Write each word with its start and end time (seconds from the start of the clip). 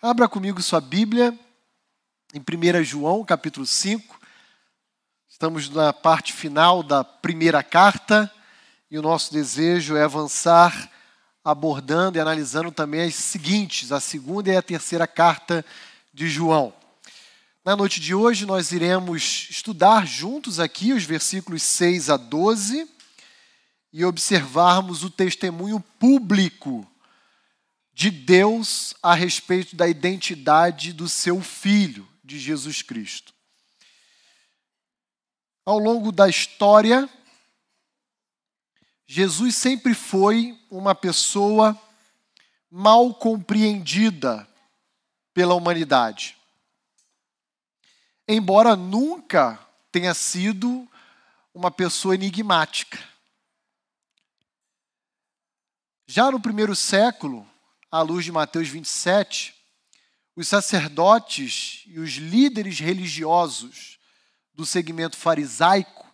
Abra 0.00 0.28
comigo 0.28 0.62
sua 0.62 0.80
Bíblia 0.80 1.38
em 2.34 2.40
1 2.40 2.84
João, 2.84 3.24
capítulo 3.24 3.64
5. 3.64 4.20
Estamos 5.28 5.68
na 5.70 5.92
parte 5.92 6.32
final 6.32 6.82
da 6.82 7.04
primeira 7.04 7.62
carta 7.62 8.30
e 8.90 8.98
o 8.98 9.02
nosso 9.02 9.32
desejo 9.32 9.96
é 9.96 10.02
avançar 10.02 10.90
abordando 11.44 12.16
e 12.16 12.20
analisando 12.20 12.70
também 12.70 13.02
as 13.02 13.14
seguintes, 13.14 13.90
a 13.90 14.00
segunda 14.00 14.50
e 14.50 14.56
a 14.56 14.62
terceira 14.62 15.06
carta 15.06 15.64
de 16.12 16.28
João. 16.28 16.72
Na 17.64 17.76
noite 17.76 18.00
de 18.00 18.14
hoje, 18.14 18.44
nós 18.44 18.72
iremos 18.72 19.48
estudar 19.50 20.06
juntos 20.06 20.60
aqui 20.60 20.92
os 20.92 21.04
versículos 21.04 21.62
6 21.62 22.10
a 22.10 22.16
12 22.16 22.88
e 23.92 24.04
observarmos 24.04 25.04
o 25.04 25.10
testemunho 25.10 25.80
público 25.98 26.86
de 27.92 28.10
Deus 28.10 28.94
a 29.02 29.14
respeito 29.14 29.76
da 29.76 29.86
identidade 29.86 30.92
do 30.92 31.08
seu 31.08 31.40
filho, 31.42 32.08
de 32.24 32.38
Jesus 32.38 32.82
Cristo. 32.82 33.34
Ao 35.64 35.78
longo 35.78 36.10
da 36.10 36.28
história, 36.28 37.08
Jesus 39.06 39.54
sempre 39.56 39.94
foi 39.94 40.58
uma 40.70 40.94
pessoa 40.94 41.80
mal 42.70 43.14
compreendida 43.14 44.48
pela 45.34 45.54
humanidade. 45.54 46.36
Embora 48.26 48.74
nunca 48.74 49.58
tenha 49.90 50.14
sido 50.14 50.88
uma 51.52 51.70
pessoa 51.70 52.14
enigmática. 52.14 52.98
Já 56.06 56.30
no 56.30 56.40
primeiro 56.40 56.74
século, 56.74 57.46
à 57.92 58.00
luz 58.00 58.24
de 58.24 58.32
Mateus 58.32 58.68
27, 58.68 59.54
os 60.34 60.48
sacerdotes 60.48 61.84
e 61.86 62.00
os 62.00 62.12
líderes 62.12 62.80
religiosos 62.80 63.98
do 64.54 64.64
segmento 64.64 65.14
farisaico 65.14 66.10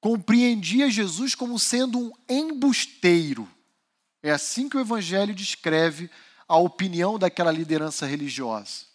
compreendia 0.00 0.88
Jesus 0.88 1.34
como 1.34 1.58
sendo 1.58 1.98
um 1.98 2.12
embusteiro. 2.28 3.48
É 4.22 4.30
assim 4.30 4.68
que 4.68 4.76
o 4.76 4.80
evangelho 4.80 5.34
descreve 5.34 6.08
a 6.46 6.56
opinião 6.56 7.18
daquela 7.18 7.50
liderança 7.50 8.06
religiosa. 8.06 8.86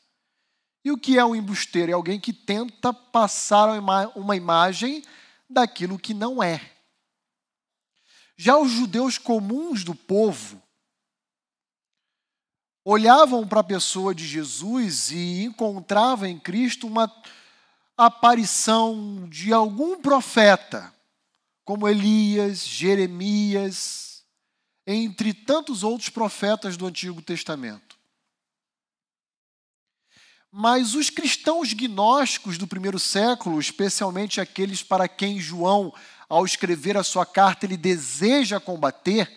E 0.85 0.91
o 0.91 0.97
que 0.97 1.17
é 1.17 1.25
um 1.25 1.35
embusteiro? 1.35 1.91
É 1.91 1.93
alguém 1.93 2.21
que 2.21 2.31
tenta 2.31 2.93
passar 2.93 3.67
uma 4.15 4.35
imagem 4.37 5.03
daquilo 5.49 5.99
que 5.99 6.13
não 6.13 6.41
é. 6.41 6.71
Já 8.37 8.57
os 8.57 8.71
judeus 8.71 9.17
comuns 9.17 9.83
do 9.83 9.93
povo 9.93 10.60
olhavam 12.83 13.47
para 13.47 13.59
a 13.59 13.63
pessoa 13.63 14.13
de 14.13 14.25
Jesus 14.25 15.11
e 15.11 15.43
encontravam 15.43 16.27
em 16.27 16.39
Cristo 16.39 16.87
uma 16.87 17.11
aparição 17.95 19.27
de 19.29 19.53
algum 19.53 20.01
profeta, 20.01 20.91
como 21.63 21.87
Elias, 21.87 22.65
Jeremias, 22.65 24.23
entre 24.87 25.33
tantos 25.33 25.83
outros 25.83 26.09
profetas 26.09 26.75
do 26.75 26.87
Antigo 26.87 27.21
Testamento. 27.21 27.97
Mas 30.51 30.95
os 30.95 31.09
cristãos 31.09 31.71
gnósticos 31.71 32.57
do 32.57 32.67
primeiro 32.67 32.99
século, 32.99 33.59
especialmente 33.59 34.41
aqueles 34.41 34.83
para 34.83 35.07
quem 35.07 35.39
João, 35.39 35.93
ao 36.27 36.45
escrever 36.45 36.97
a 36.97 37.03
sua 37.03 37.25
carta, 37.25 37.65
ele 37.65 37.77
deseja 37.77 38.59
combater, 38.59 39.31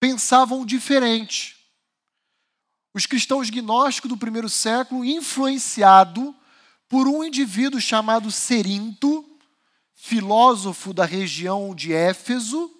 pensavam 0.00 0.66
diferente. 0.66 1.61
Os 2.94 3.06
cristãos 3.06 3.48
gnósticos 3.48 4.08
do 4.08 4.16
primeiro 4.16 4.48
século, 4.48 5.04
influenciado 5.04 6.34
por 6.88 7.08
um 7.08 7.24
indivíduo 7.24 7.80
chamado 7.80 8.30
Serinto, 8.30 9.24
filósofo 9.94 10.92
da 10.92 11.04
região 11.04 11.74
de 11.74 11.92
Éfeso, 11.92 12.70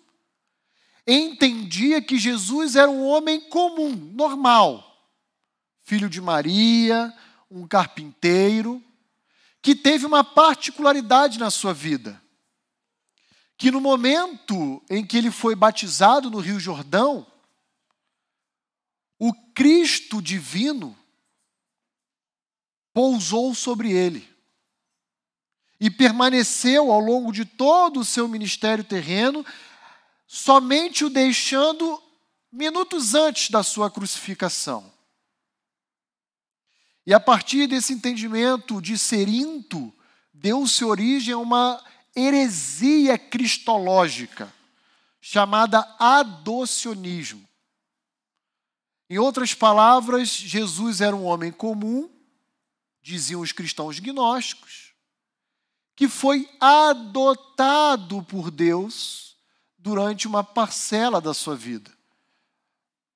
entendia 1.06 2.02
que 2.02 2.18
Jesus 2.18 2.76
era 2.76 2.90
um 2.90 3.06
homem 3.06 3.40
comum, 3.40 3.94
normal, 3.94 4.84
filho 5.82 6.10
de 6.10 6.20
Maria, 6.20 7.12
um 7.50 7.66
carpinteiro, 7.66 8.82
que 9.62 9.74
teve 9.74 10.04
uma 10.04 10.22
particularidade 10.22 11.38
na 11.38 11.50
sua 11.50 11.72
vida. 11.72 12.20
Que 13.56 13.70
no 13.70 13.80
momento 13.80 14.82
em 14.90 15.06
que 15.06 15.16
ele 15.16 15.30
foi 15.30 15.54
batizado 15.54 16.30
no 16.30 16.38
Rio 16.38 16.58
Jordão, 16.58 17.26
Cristo 19.54 20.20
divino 20.22 20.96
pousou 22.92 23.54
sobre 23.54 23.92
ele 23.92 24.28
e 25.80 25.90
permaneceu 25.90 26.92
ao 26.92 27.00
longo 27.00 27.32
de 27.32 27.44
todo 27.44 28.00
o 28.00 28.04
seu 28.04 28.28
ministério 28.28 28.84
terreno, 28.84 29.44
somente 30.26 31.04
o 31.04 31.10
deixando 31.10 32.00
minutos 32.52 33.14
antes 33.14 33.50
da 33.50 33.62
sua 33.62 33.90
crucificação. 33.90 34.92
E 37.04 37.12
a 37.12 37.18
partir 37.18 37.66
desse 37.66 37.92
entendimento 37.92 38.80
de 38.80 38.96
Serinto, 38.96 39.92
deu-se 40.32 40.84
origem 40.84 41.34
a 41.34 41.38
uma 41.38 41.82
heresia 42.14 43.18
cristológica 43.18 44.52
chamada 45.20 45.80
adocionismo. 45.98 47.48
Em 49.12 49.18
outras 49.18 49.52
palavras, 49.52 50.30
Jesus 50.30 51.02
era 51.02 51.14
um 51.14 51.26
homem 51.26 51.52
comum, 51.52 52.08
diziam 53.02 53.42
os 53.42 53.52
cristãos 53.52 53.98
gnósticos, 53.98 54.94
que 55.94 56.08
foi 56.08 56.48
adotado 56.58 58.22
por 58.22 58.50
Deus 58.50 59.36
durante 59.78 60.26
uma 60.26 60.42
parcela 60.42 61.20
da 61.20 61.34
sua 61.34 61.54
vida, 61.54 61.92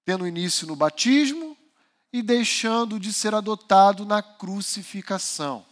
tendo 0.04 0.26
início 0.26 0.66
no 0.66 0.76
batismo 0.76 1.56
e 2.12 2.20
deixando 2.20 3.00
de 3.00 3.10
ser 3.10 3.34
adotado 3.34 4.04
na 4.04 4.22
crucificação. 4.22 5.64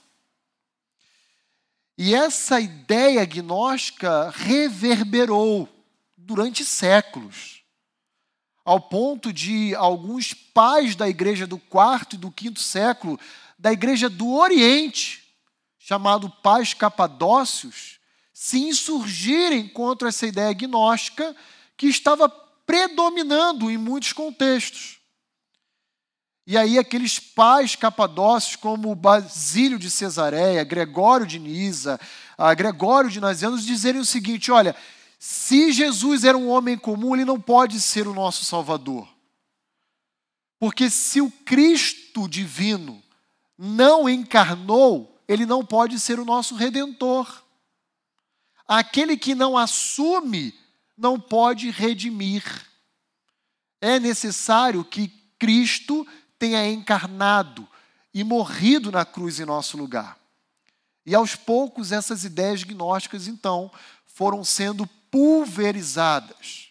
E 1.99 2.15
essa 2.15 2.59
ideia 2.59 3.27
gnóstica 3.27 4.31
reverberou 4.31 5.69
durante 6.17 6.65
séculos 6.65 7.63
ao 8.65 8.81
ponto 8.81 9.33
de 9.33 9.75
alguns 9.75 10.33
pais 10.33 10.97
da 10.97 11.09
igreja 11.09 11.47
do 11.47 11.59
quarto 11.59 12.17
e 12.17 12.19
do 12.19 12.31
quinto 12.31 12.61
século, 12.61 13.21
da 13.59 13.73
igreja 13.73 14.09
do 14.09 14.33
Oriente, 14.35 15.23
chamado 15.79 16.31
pais 16.43 16.73
capadócios, 16.73 17.99
se 18.33 18.59
insurgirem 18.59 19.69
contra 19.69 20.09
essa 20.09 20.27
ideia 20.27 20.53
gnóstica 20.53 21.37
que 21.77 21.87
estava 21.87 22.29
predominando 22.29 23.71
em 23.71 23.77
muitos 23.77 24.13
contextos. 24.13 24.99
E 26.47 26.59
aí 26.59 26.79
aqueles 26.79 27.19
pais 27.19 27.75
capadócios 27.75 28.57
como 28.57 28.95
Basílio 28.95 29.79
de 29.79 29.91
Cesareia, 29.91 30.65
Gregório 30.65 31.27
de 31.27 31.39
Nisa, 31.39 31.99
Gregório 32.57 33.11
de 33.11 33.21
Nazianos 33.21 33.65
dizerem 33.65 34.01
o 34.01 34.05
seguinte, 34.05 34.51
olha, 34.51 34.75
se 35.27 35.73
Jesus 35.73 36.23
era 36.23 36.37
um 36.37 36.51
homem 36.51 36.77
comum, 36.77 37.15
ele 37.15 37.25
não 37.25 37.41
pode 37.41 37.81
ser 37.81 38.07
o 38.07 38.13
nosso 38.13 38.45
Salvador. 38.45 39.09
Porque 40.59 40.91
se 40.91 41.19
o 41.19 41.31
Cristo 41.31 42.29
divino 42.29 43.03
não 43.57 44.07
encarnou, 44.07 45.19
ele 45.27 45.47
não 45.47 45.65
pode 45.65 45.99
ser 45.99 46.21
o 46.21 46.27
nosso 46.27 46.55
redentor. 46.55 47.43
Aquele 48.69 49.17
que 49.17 49.35
não 49.35 49.57
assume 49.57 50.53
não 50.95 51.19
pode 51.19 51.71
redimir. 51.71 52.45
É 53.81 53.99
necessário 53.99 54.85
que 54.85 55.09
Cristo 55.39 56.07
tenha 56.39 56.71
encarnado 56.71 57.67
e 58.13 58.23
morrido 58.23 58.93
na 58.93 59.07
cruz 59.07 59.41
em 59.41 59.47
nosso 59.47 59.79
lugar. 59.79 60.19
E 61.07 61.15
aos 61.15 61.35
poucos 61.35 61.93
essas 61.93 62.25
ideias 62.25 62.63
gnósticas 62.63 63.27
então 63.27 63.73
foram 64.05 64.45
sendo 64.45 64.87
pulverizadas. 65.15 66.71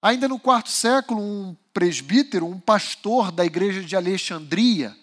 Ainda 0.00 0.28
no 0.28 0.38
quarto 0.38 0.70
século, 0.70 1.20
um 1.20 1.56
presbítero, 1.74 2.46
um 2.46 2.60
pastor 2.60 3.32
da 3.32 3.44
igreja 3.44 3.82
de 3.82 3.96
Alexandria, 3.96 4.96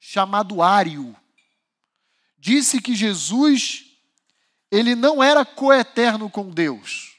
chamado 0.00 0.60
Ário, 0.60 1.14
disse 2.36 2.80
que 2.80 2.96
Jesus 2.96 3.84
ele 4.72 4.96
não 4.96 5.22
era 5.22 5.44
coeterno 5.44 6.28
com 6.28 6.50
Deus, 6.50 7.16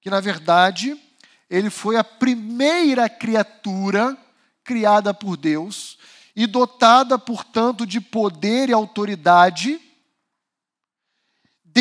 que 0.00 0.10
na 0.10 0.18
verdade 0.18 1.00
ele 1.48 1.70
foi 1.70 1.96
a 1.96 2.02
primeira 2.02 3.08
criatura 3.08 4.18
criada 4.64 5.14
por 5.14 5.36
Deus 5.36 5.98
e 6.34 6.48
dotada, 6.48 7.16
portanto, 7.16 7.86
de 7.86 8.00
poder 8.00 8.70
e 8.70 8.72
autoridade 8.72 9.80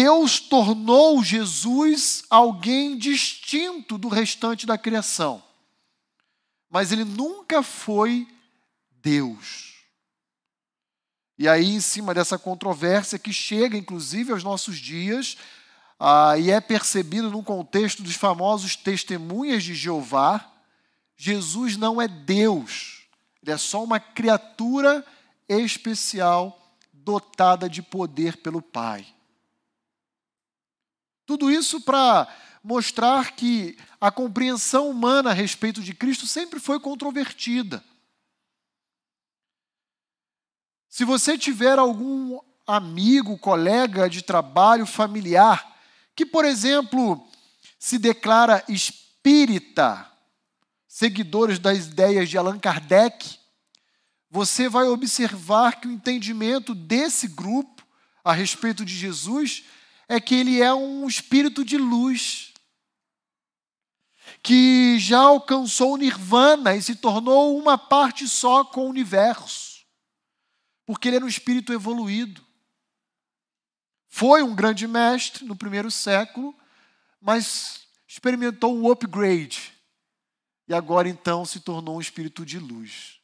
Deus 0.02 0.40
tornou 0.40 1.22
Jesus 1.22 2.24
alguém 2.30 2.98
distinto 2.98 3.98
do 3.98 4.08
restante 4.08 4.66
da 4.66 4.78
criação. 4.78 5.44
mas 6.72 6.92
ele 6.92 7.04
nunca 7.04 7.62
foi 7.64 8.28
Deus. 9.02 9.74
E 11.38 11.48
aí, 11.48 11.72
em 11.72 11.82
cima 11.82 12.14
dessa 12.14 12.38
controvérsia 12.38 13.18
que 13.18 13.34
chega, 13.34 13.76
inclusive, 13.76 14.32
aos 14.32 14.44
nossos 14.44 14.78
dias, 14.78 15.36
ah, 16.00 16.38
e 16.38 16.52
é 16.52 16.62
percebido 16.62 17.32
no 17.32 17.44
contexto 17.44 18.04
dos 18.04 18.16
famosos 18.16 18.76
testemunhas 18.76 19.64
de 19.64 19.74
Jeová, 19.74 20.50
Jesus 21.18 21.76
não 21.76 22.00
é 22.00 22.08
Deus, 22.08 23.04
ele 23.42 23.52
é 23.52 23.58
só 23.58 23.84
uma 23.84 24.00
criatura 24.00 25.04
especial 25.48 26.78
dotada 26.94 27.68
de 27.68 27.82
poder 27.82 28.38
pelo 28.38 28.62
Pai. 28.62 29.06
Tudo 31.30 31.52
isso 31.52 31.80
para 31.80 32.28
mostrar 32.64 33.34
que 33.34 33.78
a 34.02 34.10
compreensão 34.10 34.90
humana 34.90 35.30
a 35.30 35.34
respeito 35.34 35.80
de 35.80 35.94
Cristo 35.94 36.26
sempre 36.26 36.60
foi 36.60 36.80
controvertida. 36.80 37.84
Se 40.90 41.06
você 41.06 41.38
tiver 41.38 41.78
algum 41.78 42.40
amigo, 42.66 43.38
colega 43.38 44.10
de 44.10 44.24
trabalho, 44.24 44.88
familiar, 44.88 45.80
que, 46.16 46.26
por 46.26 46.46
exemplo, 46.46 47.24
se 47.78 48.00
declara 48.00 48.64
espírita, 48.68 50.12
seguidores 50.88 51.60
das 51.60 51.86
ideias 51.86 52.28
de 52.28 52.40
Allan 52.40 52.58
Kardec, 52.58 53.38
você 54.32 54.68
vai 54.68 54.88
observar 54.88 55.80
que 55.80 55.88
o 55.88 55.92
entendimento 55.92 56.74
desse 56.74 57.28
grupo 57.28 57.86
a 58.24 58.34
respeito 58.34 58.84
de 58.84 58.98
Jesus 58.98 59.64
é 60.10 60.20
que 60.20 60.34
ele 60.34 60.60
é 60.60 60.74
um 60.74 61.08
espírito 61.08 61.64
de 61.64 61.78
luz, 61.78 62.52
que 64.42 64.98
já 65.00 65.20
alcançou 65.20 65.94
o 65.94 65.98
nirvana 65.98 66.76
e 66.76 66.82
se 66.82 66.96
tornou 66.96 67.56
uma 67.56 67.78
parte 67.78 68.28
só 68.28 68.66
com 68.66 68.88
o 68.88 68.90
universo, 68.90 69.86
porque 70.84 71.08
ele 71.08 71.18
era 71.18 71.26
um 71.26 71.30
espírito 71.30 71.72
evoluído. 71.72 72.44
Foi 74.08 74.42
um 74.42 74.56
grande 74.56 74.88
mestre 74.88 75.46
no 75.46 75.56
primeiro 75.56 75.92
século, 75.92 76.58
mas 77.22 77.82
experimentou 78.08 78.76
um 78.76 78.90
upgrade 78.90 79.72
e 80.68 80.74
agora 80.74 81.08
então 81.08 81.46
se 81.46 81.60
tornou 81.60 81.98
um 81.98 82.02
espírito 82.02 82.44
de 82.44 82.58
luz. 82.58 83.20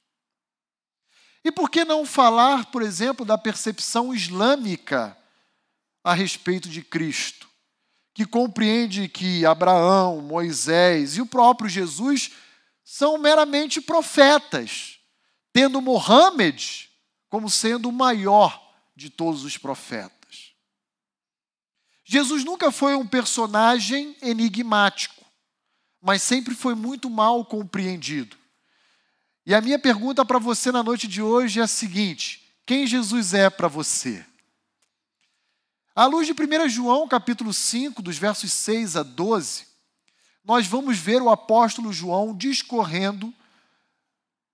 E 1.44 1.52
por 1.52 1.70
que 1.70 1.84
não 1.84 2.06
falar, 2.06 2.66
por 2.68 2.84
exemplo, 2.84 3.26
da 3.26 3.38
percepção 3.38 4.14
islâmica 4.14 5.18
a 6.06 6.13
respeito 6.13 6.69
de 6.69 6.84
Cristo, 6.84 7.50
que 8.13 8.28
compreende 8.28 9.10
que 9.10 9.44
Abraão, 9.44 10.22
Moisés 10.22 11.18
e 11.18 11.22
o 11.22 11.25
próprio 11.25 11.68
Jesus 11.68 12.30
são 12.84 13.18
meramente 13.18 13.81
profetas, 13.81 15.00
tendo 15.52 15.81
Mohammed 15.81 16.92
como 17.28 17.50
sendo 17.50 17.90
o 17.90 17.92
maior 17.92 18.72
de 18.96 19.10
todos 19.10 19.44
os 19.44 19.57
profetas. 19.57 20.54
Jesus 22.04 22.44
nunca 22.44 22.72
foi 22.72 22.94
um 22.94 23.08
personagem 23.08 24.16
enigmático, 24.22 25.25
mas 26.00 26.22
sempre 26.22 26.54
foi 26.54 26.75
muito 26.75 27.10
mal 27.10 27.44
compreendido. 27.44 28.38
E 29.44 29.56
a 29.56 29.62
minha 29.62 29.80
pergunta 29.80 30.24
para 30.24 30.38
você 30.38 30.72
na 30.72 30.84
noite 30.84 31.08
de 31.08 31.19
hoje 31.19 31.60
é 31.60 31.63
a 31.63 31.68
seguinte: 31.68 32.56
quem 32.63 32.86
Jesus 32.86 33.34
é 33.34 33.50
para 33.50 33.68
você? 33.68 34.24
À 35.96 36.08
luz 36.08 36.28
de 36.28 36.34
1 36.34 36.68
João, 36.68 37.08
capítulo 37.08 37.54
5, 37.54 38.02
dos 38.02 38.18
versos 38.18 38.52
6 38.52 38.98
a 38.98 39.04
12, 39.04 39.66
nós 40.44 40.68
vamos 40.68 40.98
ver 40.98 41.22
o 41.22 41.30
apóstolo 41.30 41.94
João 41.94 42.36
discorrendo 42.36 43.34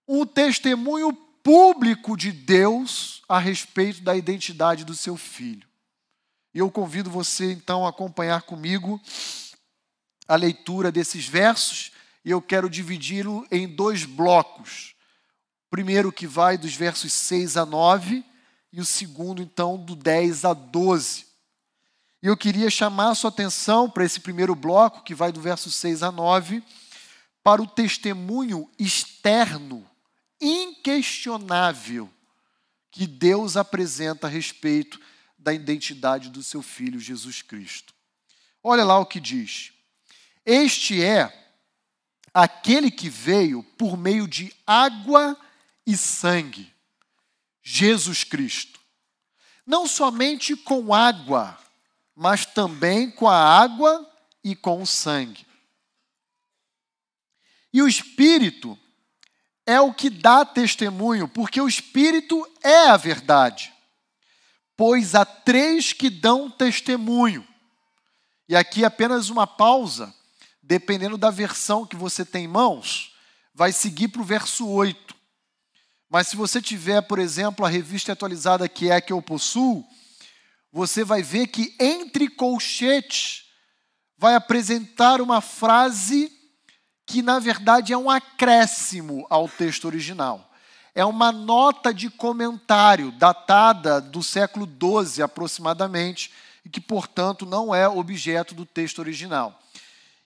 um 0.08 0.24
testemunho 0.24 1.12
público 1.12 2.16
de 2.16 2.32
Deus 2.32 3.24
a 3.28 3.40
respeito 3.40 4.04
da 4.04 4.16
identidade 4.16 4.86
do 4.86 4.94
seu 4.94 5.18
filho. 5.18 5.68
E 6.54 6.60
eu 6.60 6.70
convido 6.70 7.10
você 7.10 7.52
então 7.52 7.88
a 7.88 7.90
acompanhar 7.90 8.44
comigo 8.44 9.02
a 10.28 10.36
leitura 10.36 10.92
desses 10.92 11.26
versos, 11.26 11.92
e 12.24 12.30
eu 12.30 12.40
quero 12.40 12.70
dividi-lo 12.70 13.48
em 13.50 13.68
dois 13.68 14.06
blocos. 14.06 14.94
O 15.66 15.72
primeiro 15.72 16.12
que 16.12 16.28
vai 16.28 16.56
dos 16.56 16.76
versos 16.76 17.12
6 17.12 17.58
a 17.58 17.66
9, 17.66 18.24
e 18.72 18.80
o 18.80 18.86
segundo, 18.86 19.42
então, 19.42 19.76
do 19.76 19.96
10 19.96 20.46
a 20.46 20.54
12. 20.54 21.31
E 22.24 22.28
eu 22.28 22.38
queria 22.38 22.70
chamar 22.70 23.10
a 23.10 23.16
sua 23.16 23.30
atenção 23.30 23.90
para 23.90 24.06
esse 24.06 24.20
primeiro 24.20 24.54
bloco, 24.54 25.04
que 25.04 25.16
vai 25.16 25.32
do 25.32 25.42
verso 25.42 25.72
6 25.72 26.04
a 26.04 26.12
9, 26.12 26.64
para 27.44 27.62
o 27.62 27.68
testemunho 27.68 28.70
externo, 28.78 29.90
inquestionável, 30.40 32.12
que 32.92 33.08
Deus 33.08 33.58
apresenta 33.58 34.28
a 34.28 34.30
respeito 34.30 35.00
da 35.38 35.52
identidade 35.52 36.30
do 36.30 36.44
seu 36.44 36.62
filho 36.62 37.00
Jesus 37.00 37.42
Cristo. 37.42 37.94
Olha 38.62 38.84
lá 38.84 39.00
o 39.00 39.06
que 39.06 39.20
diz: 39.20 39.72
Este 40.46 41.04
é 41.04 41.36
aquele 42.32 42.92
que 42.92 43.10
veio 43.10 43.64
por 43.64 43.98
meio 43.98 44.28
de 44.28 44.54
água 44.66 45.36
e 45.88 45.98
sangue, 45.98 46.72
Jesus 47.64 48.24
Cristo. 48.24 48.80
Não 49.66 49.88
somente 49.88 50.56
com 50.56 50.94
água, 50.94 51.58
mas 52.22 52.46
também 52.46 53.10
com 53.10 53.28
a 53.28 53.36
água 53.36 54.08
e 54.44 54.56
com 54.56 54.80
o 54.80 54.86
sangue. 54.86 55.44
E 57.74 57.82
o 57.82 57.88
Espírito 57.88 58.78
é 59.66 59.82
o 59.82 59.92
que 59.92 60.08
dá 60.08 60.46
testemunho, 60.46 61.28
porque 61.28 61.60
o 61.60 61.68
Espírito 61.68 62.48
é 62.62 62.90
a 62.90 62.96
verdade. 62.96 63.74
Pois 64.78 65.16
há 65.16 65.26
três 65.26 65.94
que 65.94 66.12
dão 66.12 66.48
testemunho. 66.48 67.44
E 68.48 68.56
aqui 68.56 68.86
apenas 68.86 69.30
uma 69.30 69.48
pausa, 69.48 70.14
dependendo 70.62 71.18
da 71.18 71.32
versão 71.32 71.88
que 71.88 71.96
você 71.96 72.24
tem 72.24 72.46
em 72.46 72.48
mãos, 72.48 73.16
vai 73.52 73.72
seguir 73.72 74.10
para 74.10 74.22
o 74.22 74.26
verso 74.26 74.70
8. 74.70 75.16
Mas 76.08 76.28
se 76.28 76.36
você 76.36 76.62
tiver, 76.62 77.02
por 77.02 77.18
exemplo, 77.18 77.66
a 77.66 77.70
revista 77.70 78.12
atualizada 78.12 78.70
que 78.70 78.92
é 78.92 78.98
a 78.98 79.02
que 79.02 79.12
eu 79.12 79.24
possuo, 79.24 79.84
você 80.72 81.04
vai 81.04 81.22
ver 81.22 81.48
que 81.48 81.76
entre 81.80 82.30
colchetes 82.30 83.46
vai 84.18 84.36
apresentar 84.36 85.20
uma 85.20 85.42
frase 85.42 86.32
que, 87.06 87.22
na 87.22 87.40
verdade, 87.40 87.92
é 87.92 87.98
um 87.98 88.10
acréscimo 88.10 89.26
ao 89.30 89.50
texto 89.50 89.86
original. 89.86 90.50
É 90.94 91.04
uma 91.04 91.32
nota 91.32 91.94
de 91.94 92.10
comentário 92.10 93.12
datada 93.12 94.00
do 94.00 94.22
século 94.22 94.66
XII 94.66 95.24
aproximadamente 95.24 96.32
e 96.64 96.70
que, 96.70 96.80
portanto, 96.80 97.46
não 97.46 97.74
é 97.74 97.88
objeto 97.88 98.54
do 98.54 98.66
texto 98.66 99.00
original. 99.00 99.60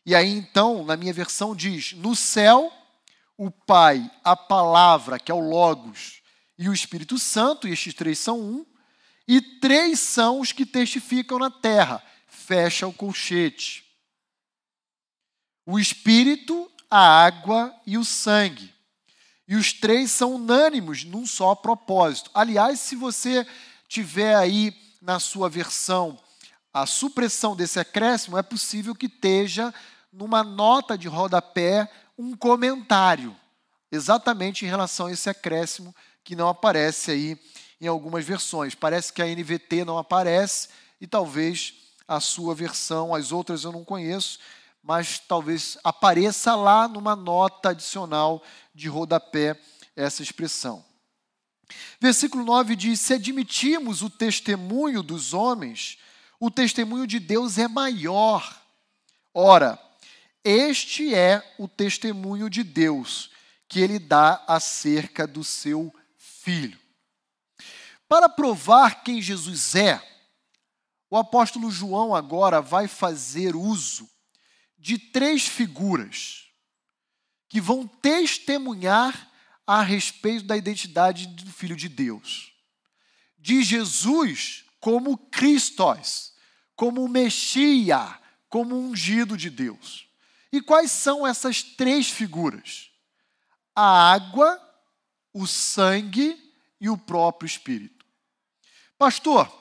E 0.06 0.14
aí, 0.14 0.30
então, 0.30 0.84
na 0.84 0.96
minha 0.96 1.14
versão 1.14 1.56
diz: 1.56 1.94
No 1.94 2.16
céu, 2.16 2.72
o 3.38 3.50
Pai, 3.50 4.10
a 4.24 4.36
palavra, 4.36 5.18
que 5.18 5.32
é 5.32 5.36
o 5.36 5.40
Logos, 5.40 6.22
e 6.58 6.70
o 6.70 6.74
Espírito 6.74 7.18
Santo, 7.18 7.68
e 7.68 7.72
estes 7.72 7.94
três 7.94 8.20
são 8.20 8.40
um, 8.40 8.66
e 9.28 9.42
três 9.42 10.00
são 10.00 10.40
os 10.40 10.52
que 10.52 10.66
testificam 10.66 11.40
na 11.40 11.50
terra. 11.50 12.04
Fecha 12.28 12.88
o 12.88 12.94
colchete. 12.94 13.84
O 15.66 15.80
espírito, 15.80 16.70
a 16.90 17.26
água 17.26 17.74
e 17.86 17.98
o 17.98 18.06
sangue. 18.06 18.74
E 19.48 19.56
os 19.56 19.74
três 19.74 20.12
são 20.12 20.36
unânimos 20.36 21.04
num 21.04 21.26
só 21.26 21.56
propósito. 21.56 22.30
Aliás, 22.34 22.80
se 22.80 22.96
você 22.96 23.46
tiver 23.88 24.36
aí 24.36 24.76
na 25.02 25.20
sua 25.20 25.50
versão 25.50 26.20
a 26.74 26.86
supressão 26.86 27.56
desse 27.56 27.80
acréscimo, 27.80 28.38
é 28.38 28.44
possível 28.44 28.94
que 28.94 29.06
esteja 29.06 29.74
numa 30.12 30.44
nota 30.44 30.98
de 30.98 31.08
rodapé 31.08 31.90
um 32.18 32.36
comentário, 32.36 33.36
exatamente 33.92 34.66
em 34.66 34.70
relação 34.70 35.08
a 35.08 35.12
esse 35.12 35.30
acréscimo 35.30 35.96
que 36.24 36.36
não 36.36 36.50
aparece 36.50 37.12
aí 37.12 37.40
em 37.80 37.88
algumas 37.88 38.26
versões. 38.26 38.76
Parece 38.76 39.12
que 39.12 39.22
a 39.22 39.26
NVT 39.26 39.86
não 39.86 39.98
aparece 39.98 40.70
e 41.00 41.08
talvez 41.08 41.74
a 42.08 42.20
sua 42.20 42.54
versão, 42.54 43.14
as 43.14 43.32
outras 43.32 43.64
eu 43.64 43.72
não 43.72 43.84
conheço, 43.84 44.40
mas 44.82 45.20
talvez 45.20 45.78
apareça 45.84 46.56
lá 46.56 46.88
numa 46.88 47.16
nota 47.16 47.70
adicional 47.70 48.44
de 48.74 48.88
rodapé 48.88 49.60
essa 49.96 50.22
expressão. 50.22 50.86
Versículo 52.00 52.44
9 52.44 52.76
diz: 52.76 53.00
Se 53.00 53.14
admitimos 53.14 54.04
o 54.04 54.10
testemunho 54.10 55.02
dos 55.02 55.34
homens, 55.34 55.98
o 56.40 56.52
testemunho 56.52 57.08
de 57.08 57.20
Deus 57.20 57.58
é 57.58 57.68
maior. 57.68 58.62
Ora, 59.34 59.80
este 60.44 61.16
é 61.16 61.44
o 61.58 61.68
testemunho 61.68 62.50
de 62.50 62.64
Deus 62.64 63.32
que 63.68 63.80
ele 63.80 63.98
dá 63.98 64.44
acerca 64.48 65.26
do 65.26 65.44
seu 65.44 65.94
filho. 66.18 66.85
Para 68.08 68.30
provar 68.30 69.04
quem 69.04 69.22
Jesus 69.22 69.76
é, 69.76 70.02
o 71.10 71.18
apóstolo 71.18 71.72
João 71.72 72.14
agora 72.14 72.62
vai 72.62 72.88
fazer 72.88 73.56
uso 73.56 74.10
de 74.78 74.98
três 74.98 75.48
figuras 75.48 76.46
que 77.48 77.62
vão 77.62 77.88
testemunhar 77.88 79.32
a 79.66 79.82
respeito 79.82 80.46
da 80.46 80.58
identidade 80.58 81.28
do 81.28 81.52
Filho 81.52 81.76
de 81.76 81.88
Deus. 81.90 82.52
De 83.38 83.64
Jesus 83.64 84.66
como 84.80 85.18
Cristos, 85.18 86.34
como 86.76 87.08
Mexia, 87.08 88.20
como 88.50 88.78
ungido 88.78 89.36
de 89.38 89.50
Deus. 89.50 90.08
E 90.52 90.62
quais 90.62 90.92
são 90.92 91.26
essas 91.26 91.64
três 91.64 92.10
figuras? 92.10 92.92
A 93.76 94.14
água, 94.14 94.62
o 95.34 95.48
sangue 95.48 96.38
e 96.80 96.90
o 96.90 96.98
próprio 96.98 97.48
Espírito. 97.48 97.95
Pastor, 98.98 99.52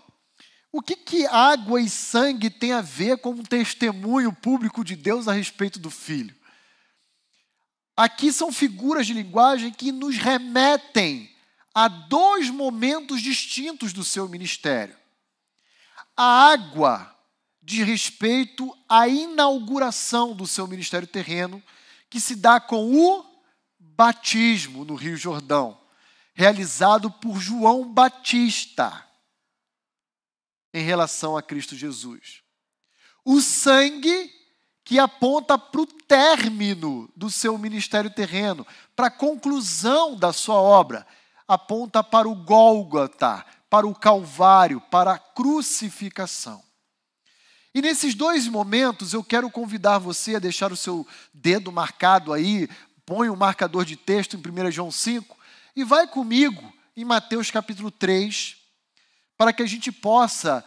o 0.71 0.83
que, 0.83 0.97
que 0.97 1.27
água 1.27 1.81
e 1.81 1.89
sangue 1.89 2.51
tem 2.51 2.73
a 2.73 2.81
ver 2.81 3.19
com 3.19 3.31
um 3.31 3.43
testemunho 3.43 4.33
público 4.33 4.85
de 4.85 4.97
Deus 4.97 5.29
a 5.29 5.33
respeito 5.33 5.79
do 5.79 5.91
Filho? 5.91 6.35
Aqui 7.97 8.33
são 8.33 8.53
figuras 8.53 9.07
de 9.07 9.13
linguagem 9.13 9.73
que 9.73 9.93
nos 9.93 10.17
remetem 10.17 11.33
a 11.73 11.87
dois 11.87 12.51
momentos 12.51 13.21
distintos 13.21 13.93
do 13.93 14.03
seu 14.03 14.29
ministério. 14.29 14.97
A 16.17 16.51
água 16.53 17.17
diz 17.63 17.87
respeito 17.87 18.77
à 18.89 19.09
inauguração 19.09 20.35
do 20.35 20.47
seu 20.47 20.67
ministério 20.67 21.07
terreno, 21.07 21.63
que 22.11 22.21
se 22.21 22.37
dá 22.37 22.61
com 22.61 22.97
o 22.97 23.25
batismo 23.79 24.85
no 24.85 24.95
Rio 24.95 25.17
Jordão, 25.17 25.81
realizado 26.35 27.11
por 27.11 27.41
João 27.41 27.93
Batista 27.93 29.04
em 30.75 30.83
relação 30.83 31.37
a 31.37 31.43
Cristo 31.43 31.77
Jesus. 31.77 32.43
O 33.25 33.41
sangue 33.41 34.31
que 34.85 34.99
aponta 34.99 35.57
para 35.57 35.81
o 35.81 35.87
término 35.87 37.09
do 37.17 37.31
seu 37.31 37.57
ministério 37.57 38.11
terreno, 38.11 38.67
para 38.95 39.07
a 39.07 39.11
conclusão 39.11 40.17
da 40.17 40.33
sua 40.33 40.57
obra, 40.57 41.07
aponta 41.47 42.03
para 42.03 42.29
o 42.29 42.35
Gólgota, 42.35 43.47
para 43.71 43.87
o 43.87 43.95
Calvário, 43.95 44.81
para 44.81 45.13
a 45.13 45.19
crucificação. 45.19 46.63
E 47.75 47.81
nesses 47.81 48.15
dois 48.15 48.47
momentos 48.47 49.15
eu 49.15 49.25
quero 49.25 49.51
convidar 49.51 49.99
você 49.99 50.37
a 50.37 50.41
deixar 50.41 50.71
o 50.73 50.77
seu 50.77 51.07
dedo 51.33 51.73
marcado 51.73 52.33
aí, 52.33 52.69
põe 53.07 53.29
o 53.29 53.33
um 53.33 53.37
marcador 53.37 53.85
de 53.85 53.97
texto 53.97 54.37
em 54.37 54.39
1 54.39 54.71
João 54.71 54.91
5 54.91 55.37
e 55.75 55.83
vai 55.83 56.07
comigo 56.07 56.73
em 56.97 57.05
Mateus 57.05 57.51
capítulo 57.51 57.91
3, 57.91 58.64
para 59.37 59.53
que 59.53 59.63
a 59.63 59.67
gente 59.67 59.91
possa 59.91 60.65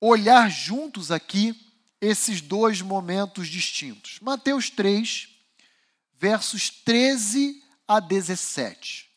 olhar 0.00 0.50
juntos 0.50 1.10
aqui 1.10 1.54
esses 2.00 2.40
dois 2.40 2.80
momentos 2.82 3.48
distintos. 3.48 4.20
Mateus 4.20 4.70
3, 4.70 5.28
versos 6.14 6.70
13 6.70 7.62
a 7.88 8.00
17. 8.00 9.10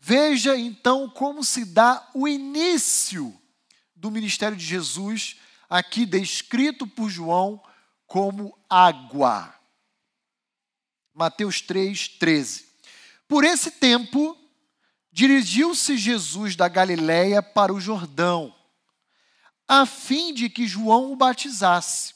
Veja 0.00 0.56
então 0.56 1.10
como 1.10 1.44
se 1.44 1.64
dá 1.64 2.08
o 2.14 2.26
início 2.26 3.36
do 3.94 4.10
ministério 4.10 4.56
de 4.56 4.64
Jesus, 4.64 5.36
aqui 5.68 6.06
descrito 6.06 6.86
por 6.86 7.10
João 7.10 7.62
como 8.06 8.56
água. 8.70 9.54
Mateus 11.12 11.60
3, 11.60 12.08
13. 12.10 12.68
Por 13.26 13.42
esse 13.42 13.72
tempo, 13.72 14.37
dirigiu-se 15.18 15.96
Jesus 15.96 16.54
da 16.54 16.68
Galiléia 16.68 17.42
para 17.42 17.74
o 17.74 17.80
Jordão 17.80 18.54
a 19.66 19.84
fim 19.84 20.32
de 20.32 20.48
que 20.48 20.64
João 20.64 21.10
o 21.10 21.16
batizasse. 21.16 22.14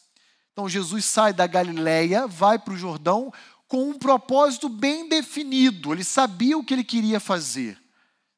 Então 0.52 0.68
Jesus 0.68 1.04
sai 1.04 1.32
da 1.32 1.49
Galileia, 1.49 2.28
vai 2.28 2.61
para 2.61 2.75
o 2.75 2.78
Jordão 2.78 3.32
com 3.66 3.90
um 3.90 3.99
propósito 3.99 4.68
bem 4.68 5.09
definido. 5.09 5.92
Ele 5.92 6.04
sabia 6.04 6.56
o 6.56 6.62
que 6.62 6.73
ele 6.73 6.85
queria 6.85 7.18
fazer: 7.18 7.76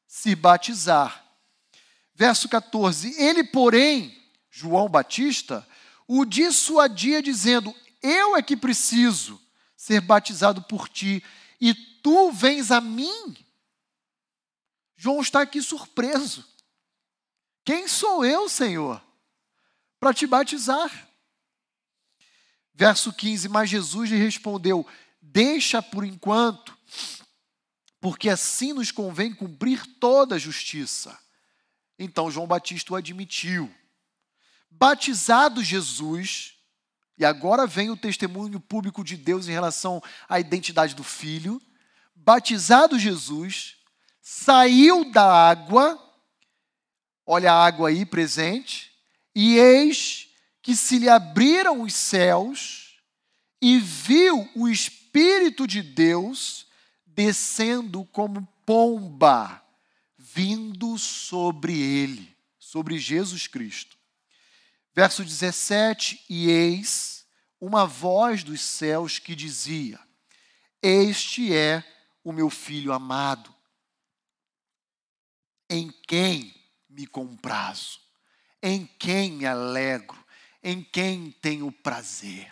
se 0.07 0.35
batizar. 0.35 1.23
Verso 2.15 2.49
14: 2.49 3.21
Ele, 3.21 3.43
porém, 3.43 4.17
João 4.49 4.89
Batista, 4.89 5.63
o 6.07 6.25
dissuadia, 6.25 7.21
dizendo: 7.21 7.71
Eu 8.01 8.35
é 8.35 8.41
que 8.41 8.57
preciso 8.57 9.39
ser 9.77 10.01
batizado 10.01 10.63
por 10.63 10.89
ti, 10.89 11.23
e 11.61 11.71
tu 12.01 12.31
vens 12.31 12.71
a 12.71 12.81
mim? 12.81 13.44
João 15.05 15.21
está 15.21 15.41
aqui 15.41 15.61
surpreso. 15.61 16.45
Quem 17.63 17.87
sou 17.87 18.25
eu, 18.25 18.49
Senhor? 18.49 19.05
para 20.05 20.13
te 20.13 20.27
batizar. 20.27 21.07
Verso 22.73 23.11
15: 23.11 23.49
Mas 23.49 23.71
Jesus 23.71 24.09
lhe 24.09 24.17
respondeu: 24.17 24.85
Deixa 25.19 25.81
por 25.81 26.05
enquanto, 26.05 26.77
porque 27.99 28.29
assim 28.29 28.71
nos 28.71 28.91
convém 28.91 29.33
cumprir 29.33 29.83
toda 29.99 30.35
a 30.35 30.39
justiça. 30.39 31.17
Então 31.97 32.29
João 32.29 32.45
Batista 32.45 32.93
o 32.93 32.95
admitiu. 32.95 33.73
Batizado 34.69 35.63
Jesus, 35.63 36.53
e 37.17 37.25
agora 37.25 37.65
vem 37.65 37.89
o 37.89 37.97
testemunho 37.97 38.59
público 38.59 39.03
de 39.03 39.17
Deus 39.17 39.47
em 39.47 39.53
relação 39.53 40.03
à 40.29 40.39
identidade 40.39 40.93
do 40.93 41.03
filho. 41.03 41.59
Batizado 42.13 42.99
Jesus, 42.99 43.77
saiu 44.27 45.05
da 45.11 45.23
água, 45.23 46.01
olha 47.27 47.53
a 47.53 47.63
água 47.63 47.89
aí 47.89 48.03
presente, 48.03 48.91
e 49.35 49.59
eis 49.59 50.29
que 50.63 50.75
se 50.75 50.97
lhe 50.97 51.07
abriram 51.07 51.83
os 51.83 51.93
céus 51.93 52.99
e 53.61 53.77
viu 53.77 54.49
o 54.55 54.67
Espírito 54.67 55.67
de 55.67 55.83
Deus 55.83 56.65
descendo 57.05 58.03
como 58.05 58.47
pomba, 58.65 59.63
vindo 60.17 60.97
sobre 60.97 61.79
ele, 61.79 62.35
sobre 62.57 62.97
Jesus 62.97 63.45
Cristo. 63.45 63.95
Verso 64.91 65.23
17: 65.23 66.25
E 66.27 66.49
eis 66.49 67.27
uma 67.61 67.85
voz 67.85 68.43
dos 68.43 68.59
céus 68.59 69.19
que 69.19 69.35
dizia: 69.35 69.99
Este 70.81 71.53
é 71.53 71.83
o 72.23 72.33
meu 72.33 72.49
filho 72.49 72.91
amado, 72.91 73.54
em 75.69 75.91
quem 76.07 76.53
me 76.89 77.05
comprazo 77.05 78.05
em 78.65 78.87
quem 78.97 79.33
me 79.33 79.45
alegro, 79.45 80.17
em 80.63 80.81
quem 80.81 81.29
tenho 81.29 81.71
prazer. 81.71 82.51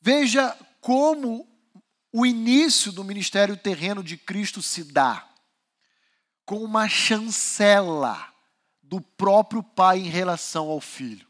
Veja 0.00 0.56
como 0.80 1.46
o 2.10 2.24
início 2.24 2.92
do 2.92 3.04
ministério 3.04 3.58
terreno 3.58 4.02
de 4.02 4.16
Cristo 4.16 4.62
se 4.62 4.84
dá 4.84 5.28
com 6.46 6.64
uma 6.64 6.88
chancela 6.88 8.32
do 8.82 9.02
próprio 9.02 9.62
Pai 9.62 9.98
em 9.98 10.08
relação 10.08 10.70
ao 10.70 10.80
Filho. 10.80 11.28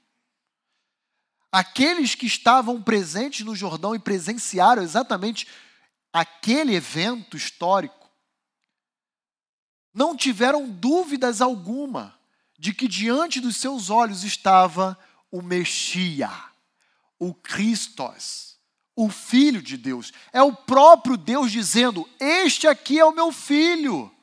Aqueles 1.51 2.15
que 2.15 2.27
estavam 2.27 2.81
presentes 2.81 3.45
no 3.45 3.57
Jordão 3.57 3.97
e 3.97 3.99
presenciaram 3.99 4.81
exatamente 4.81 5.49
aquele 6.13 6.77
evento 6.77 7.37
histórico 7.37 8.00
não 9.93 10.17
tiveram 10.17 10.69
dúvidas 10.69 11.41
alguma 11.41 12.19
de 12.59 12.73
que 12.75 12.87
diante 12.87 13.41
dos 13.41 13.57
seus 13.57 13.91
olhos 13.91 14.23
estava 14.23 14.99
o 15.31 15.43
Mexia, 15.43 16.31
o 17.19 17.33
Cristos, 17.33 18.59
o 18.95 19.09
Filho 19.09 19.63
de 19.63 19.77
Deus. 19.77 20.13
É 20.33 20.43
o 20.43 20.55
próprio 20.55 21.17
Deus 21.17 21.51
dizendo: 21.51 22.09
Este 22.19 22.67
aqui 22.67 22.99
é 22.99 23.05
o 23.05 23.15
meu 23.15 23.33
filho, 23.33 24.15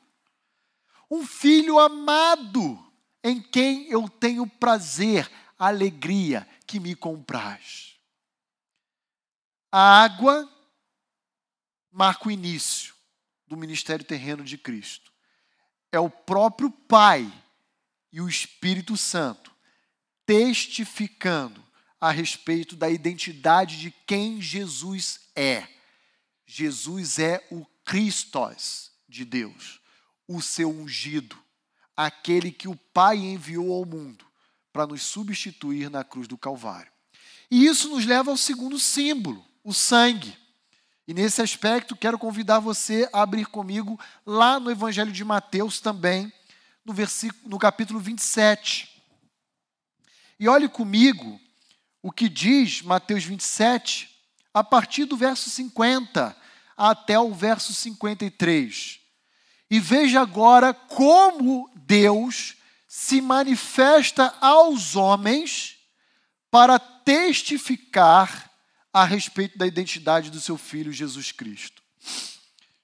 um 1.10 1.26
filho 1.26 1.78
amado, 1.78 2.78
em 3.22 3.40
quem 3.40 3.88
eu 3.88 4.08
tenho 4.08 4.46
prazer, 4.46 5.30
alegria 5.58 6.48
que 6.66 6.78
me 6.78 6.94
compraz. 6.94 7.96
A 9.70 10.02
água 10.04 10.48
marca 11.90 12.28
o 12.28 12.30
início 12.30 12.94
do 13.46 13.56
ministério 13.56 14.04
terreno 14.04 14.44
de 14.44 14.56
Cristo. 14.56 15.07
É 15.90 15.98
o 15.98 16.10
próprio 16.10 16.70
Pai 16.70 17.32
e 18.12 18.20
o 18.20 18.28
Espírito 18.28 18.96
Santo, 18.96 19.52
testificando 20.26 21.62
a 22.00 22.10
respeito 22.10 22.76
da 22.76 22.88
identidade 22.88 23.78
de 23.78 23.90
quem 24.06 24.40
Jesus 24.40 25.20
é. 25.34 25.66
Jesus 26.46 27.18
é 27.18 27.46
o 27.50 27.66
Cristos 27.84 28.90
de 29.08 29.24
Deus, 29.24 29.80
o 30.26 30.40
seu 30.42 30.70
ungido, 30.70 31.36
aquele 31.96 32.52
que 32.52 32.68
o 32.68 32.76
Pai 32.76 33.16
enviou 33.16 33.72
ao 33.72 33.84
mundo 33.84 34.24
para 34.72 34.86
nos 34.86 35.02
substituir 35.02 35.90
na 35.90 36.04
cruz 36.04 36.28
do 36.28 36.38
Calvário. 36.38 36.92
E 37.50 37.66
isso 37.66 37.88
nos 37.88 38.04
leva 38.04 38.30
ao 38.30 38.36
segundo 38.36 38.78
símbolo, 38.78 39.44
o 39.64 39.72
sangue. 39.72 40.36
E 41.08 41.14
nesse 41.14 41.40
aspecto, 41.40 41.96
quero 41.96 42.18
convidar 42.18 42.58
você 42.58 43.08
a 43.14 43.22
abrir 43.22 43.46
comigo 43.46 43.98
lá 44.26 44.60
no 44.60 44.70
Evangelho 44.70 45.10
de 45.10 45.24
Mateus 45.24 45.80
também, 45.80 46.30
no, 46.84 46.92
versículo, 46.92 47.48
no 47.48 47.58
capítulo 47.58 47.98
27. 47.98 49.02
E 50.38 50.46
olhe 50.46 50.68
comigo 50.68 51.40
o 52.02 52.12
que 52.12 52.28
diz 52.28 52.82
Mateus 52.82 53.24
27, 53.24 54.14
a 54.52 54.62
partir 54.62 55.06
do 55.06 55.16
verso 55.16 55.48
50 55.48 56.36
até 56.76 57.18
o 57.18 57.32
verso 57.32 57.72
53. 57.72 59.00
E 59.70 59.80
veja 59.80 60.20
agora 60.20 60.74
como 60.74 61.70
Deus 61.74 62.56
se 62.86 63.22
manifesta 63.22 64.34
aos 64.42 64.94
homens 64.94 65.78
para 66.50 66.78
testificar 66.78 68.47
a 68.92 69.04
respeito 69.04 69.58
da 69.58 69.66
identidade 69.66 70.30
do 70.30 70.40
seu 70.40 70.56
filho 70.56 70.92
Jesus 70.92 71.32
Cristo. 71.32 71.82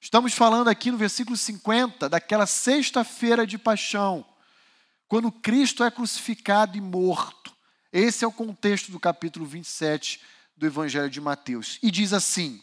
Estamos 0.01 0.35
falando 0.35 0.69
aqui 0.69 0.91
no 0.91 0.99
versículo 0.99 1.37
50 1.37 2.09
daquela 2.09 2.47
sexta-feira 2.47 3.47
de 3.47 3.57
paixão, 3.57 4.25
quando 5.09 5.33
Cristo 5.33 5.83
é 5.83 5.91
crucificado 5.91 6.77
e 6.77 6.81
morto. 6.81 7.55
Esse 7.93 8.25
é 8.25 8.29
o 8.29 8.33
contexto 8.33 8.93
do 8.93 9.01
capítulo 9.01 9.47
27 9.47 10.21
do 10.57 10.67
Evangelho 10.67 11.09
de 11.09 11.21
Mateus. 11.21 11.79
E 11.83 11.91
diz 11.91 12.13
assim: 12.13 12.63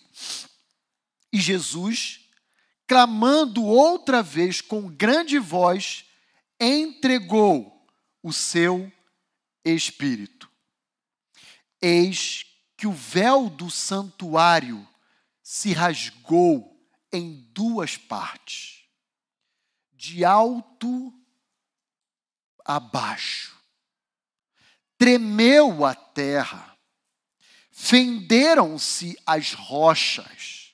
E 1.31 1.39
Jesus, 1.39 2.21
clamando 2.86 3.63
outra 3.63 4.21
vez 4.21 4.62
com 4.62 4.88
grande 4.88 5.39
voz, 5.39 6.05
entregou 6.60 7.86
o 8.21 8.31
seu 8.31 8.91
espírito. 9.65 10.50
Eis 11.81 12.45
que 12.81 12.88
o 12.88 12.91
véu 12.91 13.47
do 13.47 13.69
santuário 13.69 14.88
se 15.43 15.71
rasgou 15.71 16.83
em 17.13 17.47
duas 17.53 17.95
partes, 17.95 18.85
de 19.93 20.25
alto 20.25 21.13
a 22.65 22.79
baixo. 22.79 23.55
Tremeu 24.97 25.85
a 25.85 25.93
terra, 25.93 26.75
fenderam-se 27.69 29.15
as 29.27 29.53
rochas 29.53 30.73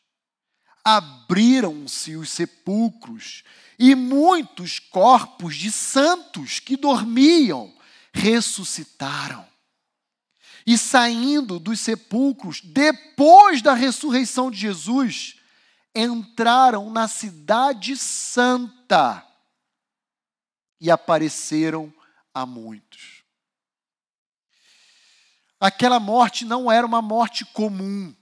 abriram-se 0.81 2.15
os 2.15 2.29
sepulcros 2.29 3.43
e 3.77 3.93
muitos 3.93 4.79
corpos 4.79 5.57
de 5.57 5.69
santos 5.69 6.61
que 6.61 6.77
dormiam 6.77 7.77
ressuscitaram. 8.13 9.45
E 10.67 10.77
saindo 10.77 11.59
dos 11.59 11.79
sepulcros, 11.79 12.61
depois 12.61 13.61
da 13.61 13.73
ressurreição 13.73 14.51
de 14.51 14.57
Jesus, 14.57 15.39
entraram 15.95 16.91
na 16.91 17.07
Cidade 17.07 17.95
Santa 17.95 19.25
e 20.79 20.91
apareceram 20.91 21.91
a 22.33 22.45
muitos. 22.45 23.23
Aquela 25.59 25.99
morte 25.99 26.43
não 26.45 26.71
era 26.71 26.85
uma 26.85 27.01
morte 27.01 27.45
comum 27.45 28.13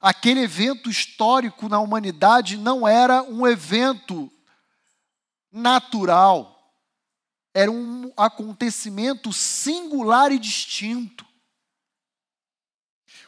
aquele 0.00 0.40
evento 0.40 0.88
histórico 0.88 1.68
na 1.68 1.80
humanidade 1.80 2.56
não 2.56 2.86
era 2.86 3.24
um 3.24 3.44
evento 3.44 4.30
natural, 5.50 6.55
era 7.56 7.72
um 7.72 8.12
acontecimento 8.18 9.32
singular 9.32 10.30
e 10.30 10.38
distinto. 10.38 11.24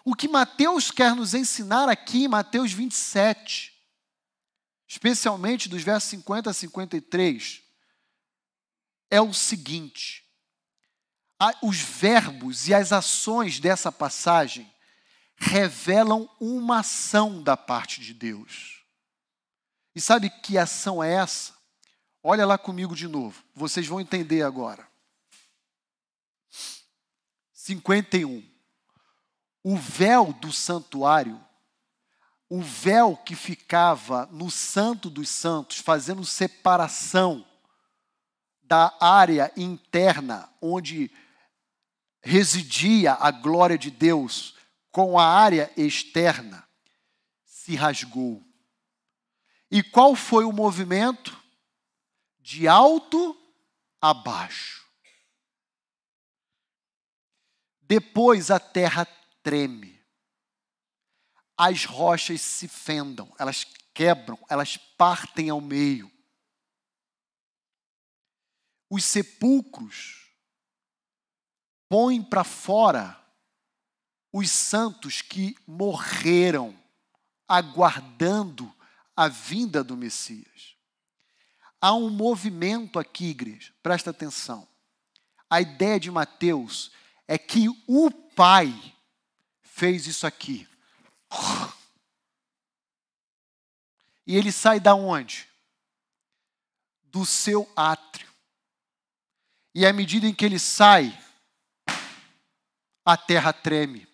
O 0.04 0.14
que 0.14 0.28
Mateus 0.28 0.90
quer 0.90 1.16
nos 1.16 1.32
ensinar 1.32 1.88
aqui 1.88 2.28
Mateus 2.28 2.70
27, 2.70 3.72
especialmente 4.86 5.66
dos 5.66 5.82
versos 5.82 6.10
50 6.10 6.50
a 6.50 6.52
53, 6.52 7.62
é 9.10 9.18
o 9.18 9.32
seguinte: 9.32 10.26
os 11.62 11.78
verbos 11.78 12.68
e 12.68 12.74
as 12.74 12.92
ações 12.92 13.58
dessa 13.58 13.90
passagem 13.90 14.70
revelam 15.38 16.28
uma 16.38 16.80
ação 16.80 17.42
da 17.42 17.56
parte 17.56 18.02
de 18.02 18.12
Deus. 18.12 18.84
E 19.94 20.02
sabe 20.02 20.28
que 20.28 20.58
ação 20.58 21.02
é 21.02 21.14
essa? 21.14 21.57
Olha 22.22 22.44
lá 22.44 22.58
comigo 22.58 22.96
de 22.96 23.06
novo, 23.06 23.44
vocês 23.54 23.86
vão 23.86 24.00
entender 24.00 24.42
agora. 24.42 24.86
51. 27.52 28.42
O 29.62 29.76
véu 29.76 30.32
do 30.32 30.52
santuário, 30.52 31.38
o 32.48 32.60
véu 32.60 33.16
que 33.16 33.36
ficava 33.36 34.26
no 34.32 34.50
Santo 34.50 35.10
dos 35.10 35.28
Santos, 35.28 35.78
fazendo 35.78 36.24
separação 36.24 37.46
da 38.62 38.96
área 39.00 39.52
interna 39.56 40.48
onde 40.60 41.10
residia 42.22 43.14
a 43.14 43.30
glória 43.30 43.78
de 43.78 43.90
Deus 43.90 44.54
com 44.90 45.18
a 45.18 45.26
área 45.26 45.70
externa 45.76 46.66
se 47.44 47.76
rasgou. 47.76 48.42
E 49.70 49.82
qual 49.82 50.16
foi 50.16 50.44
o 50.44 50.52
movimento? 50.52 51.38
De 52.48 52.66
alto 52.66 53.36
a 54.00 54.14
baixo. 54.14 54.88
Depois 57.82 58.50
a 58.50 58.58
terra 58.58 59.04
treme. 59.42 60.02
As 61.58 61.84
rochas 61.84 62.40
se 62.40 62.66
fendam, 62.66 63.30
elas 63.38 63.64
quebram, 63.92 64.38
elas 64.48 64.78
partem 64.78 65.50
ao 65.50 65.60
meio. 65.60 66.10
Os 68.88 69.04
sepulcros 69.04 70.32
põem 71.86 72.22
para 72.22 72.44
fora 72.44 73.22
os 74.32 74.50
santos 74.50 75.20
que 75.20 75.54
morreram 75.66 76.74
aguardando 77.46 78.74
a 79.14 79.28
vinda 79.28 79.84
do 79.84 79.98
Messias. 79.98 80.77
Há 81.80 81.94
um 81.94 82.10
movimento 82.10 82.98
aqui, 82.98 83.26
igreja, 83.26 83.72
presta 83.82 84.10
atenção. 84.10 84.66
A 85.48 85.60
ideia 85.60 85.98
de 85.98 86.10
Mateus 86.10 86.90
é 87.26 87.38
que 87.38 87.68
o 87.86 88.10
Pai 88.10 88.74
fez 89.62 90.06
isso 90.06 90.26
aqui. 90.26 90.68
E 94.26 94.36
ele 94.36 94.52
sai 94.52 94.78
da 94.78 94.94
onde? 94.94 95.48
Do 97.04 97.24
seu 97.24 97.70
átrio. 97.74 98.28
E 99.74 99.86
à 99.86 99.92
medida 99.92 100.26
em 100.26 100.34
que 100.34 100.44
ele 100.44 100.58
sai, 100.58 101.18
a 103.04 103.16
terra 103.16 103.52
treme 103.52 104.08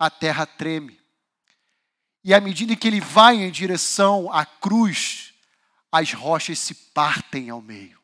a 0.00 0.08
terra 0.08 0.46
treme. 0.46 0.98
E 2.24 2.32
à 2.32 2.40
medida 2.40 2.74
que 2.74 2.88
ele 2.88 3.02
vai 3.02 3.36
em 3.36 3.50
direção 3.50 4.32
à 4.32 4.46
cruz, 4.46 5.29
as 5.90 6.12
rochas 6.12 6.58
se 6.58 6.74
partem 6.74 7.50
ao 7.50 7.60
meio. 7.60 8.00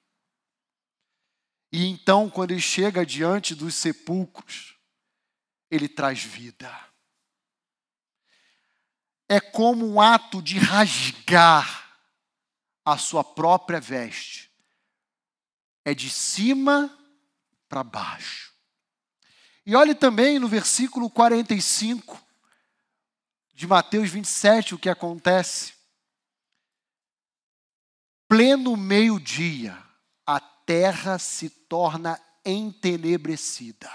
E 1.70 1.86
então, 1.86 2.30
quando 2.30 2.52
ele 2.52 2.60
chega 2.60 3.04
diante 3.04 3.54
dos 3.54 3.74
sepulcros, 3.74 4.76
ele 5.70 5.88
traz 5.88 6.22
vida. 6.22 6.72
É 9.28 9.40
como 9.40 9.86
um 9.86 10.00
ato 10.00 10.40
de 10.40 10.58
rasgar 10.58 12.00
a 12.84 12.96
sua 12.96 13.24
própria 13.24 13.80
veste. 13.80 14.50
É 15.84 15.92
de 15.92 16.08
cima 16.08 16.96
para 17.68 17.82
baixo. 17.82 18.52
E 19.64 19.74
olhe 19.74 19.94
também 19.94 20.38
no 20.38 20.46
versículo 20.46 21.10
45 21.10 22.24
de 23.52 23.66
Mateus 23.66 24.08
27 24.10 24.74
o 24.74 24.78
que 24.78 24.88
acontece. 24.88 25.75
Pleno 28.28 28.76
meio-dia, 28.76 29.80
a 30.26 30.40
terra 30.40 31.16
se 31.18 31.48
torna 31.48 32.20
entenebrecida. 32.44 33.90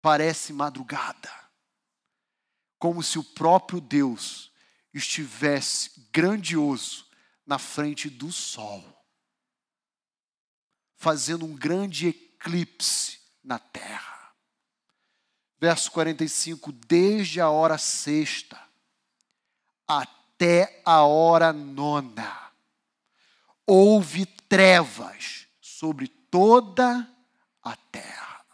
Parece 0.00 0.52
madrugada. 0.52 1.30
Como 2.78 3.02
se 3.02 3.18
o 3.18 3.24
próprio 3.24 3.80
Deus 3.80 4.50
estivesse 4.94 6.08
grandioso 6.10 7.06
na 7.46 7.58
frente 7.58 8.08
do 8.08 8.32
sol, 8.32 8.82
fazendo 10.96 11.44
um 11.44 11.54
grande 11.54 12.08
eclipse 12.08 13.20
na 13.44 13.58
terra. 13.58 14.34
Verso 15.58 15.90
45: 15.92 16.72
Desde 16.72 17.40
a 17.40 17.50
hora 17.50 17.78
sexta 17.78 18.60
até 20.42 20.82
a 20.84 21.04
hora 21.04 21.52
nona, 21.52 22.50
houve 23.64 24.26
trevas 24.26 25.46
sobre 25.60 26.08
toda 26.08 27.08
a 27.62 27.76
terra. 27.76 28.44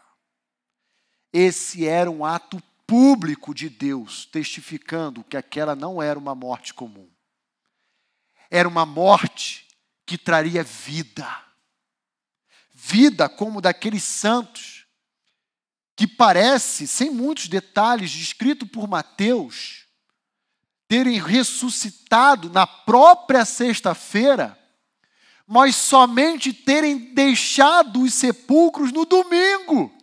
Esse 1.33 1.87
era 1.87 2.11
um 2.11 2.23
ato 2.23 2.61
público 2.85 3.55
de 3.55 3.69
Deus, 3.69 4.27
testificando 4.27 5.23
que 5.23 5.35
aquela 5.35 5.75
não 5.75 5.99
era 5.99 6.19
uma 6.19 6.35
morte 6.35 6.75
comum. 6.75 7.09
Era 8.51 8.67
uma 8.67 8.85
morte 8.85 9.67
que 10.05 10.15
traria 10.15 10.63
vida. 10.63 11.27
Vida 12.71 13.27
como 13.27 13.61
daqueles 13.61 14.03
santos 14.03 14.85
que 15.95 16.05
parece, 16.05 16.87
sem 16.87 17.09
muitos 17.09 17.47
detalhes, 17.47 18.11
descrito 18.11 18.67
por 18.67 18.87
Mateus, 18.87 19.88
terem 20.89 21.21
ressuscitado 21.21 22.49
na 22.49 22.65
própria 22.65 23.45
sexta-feira, 23.45 24.57
mas 25.45 25.75
somente 25.75 26.51
terem 26.51 27.13
deixado 27.13 28.01
os 28.01 28.13
sepulcros 28.15 28.91
no 28.91 29.05
domingo. 29.05 29.95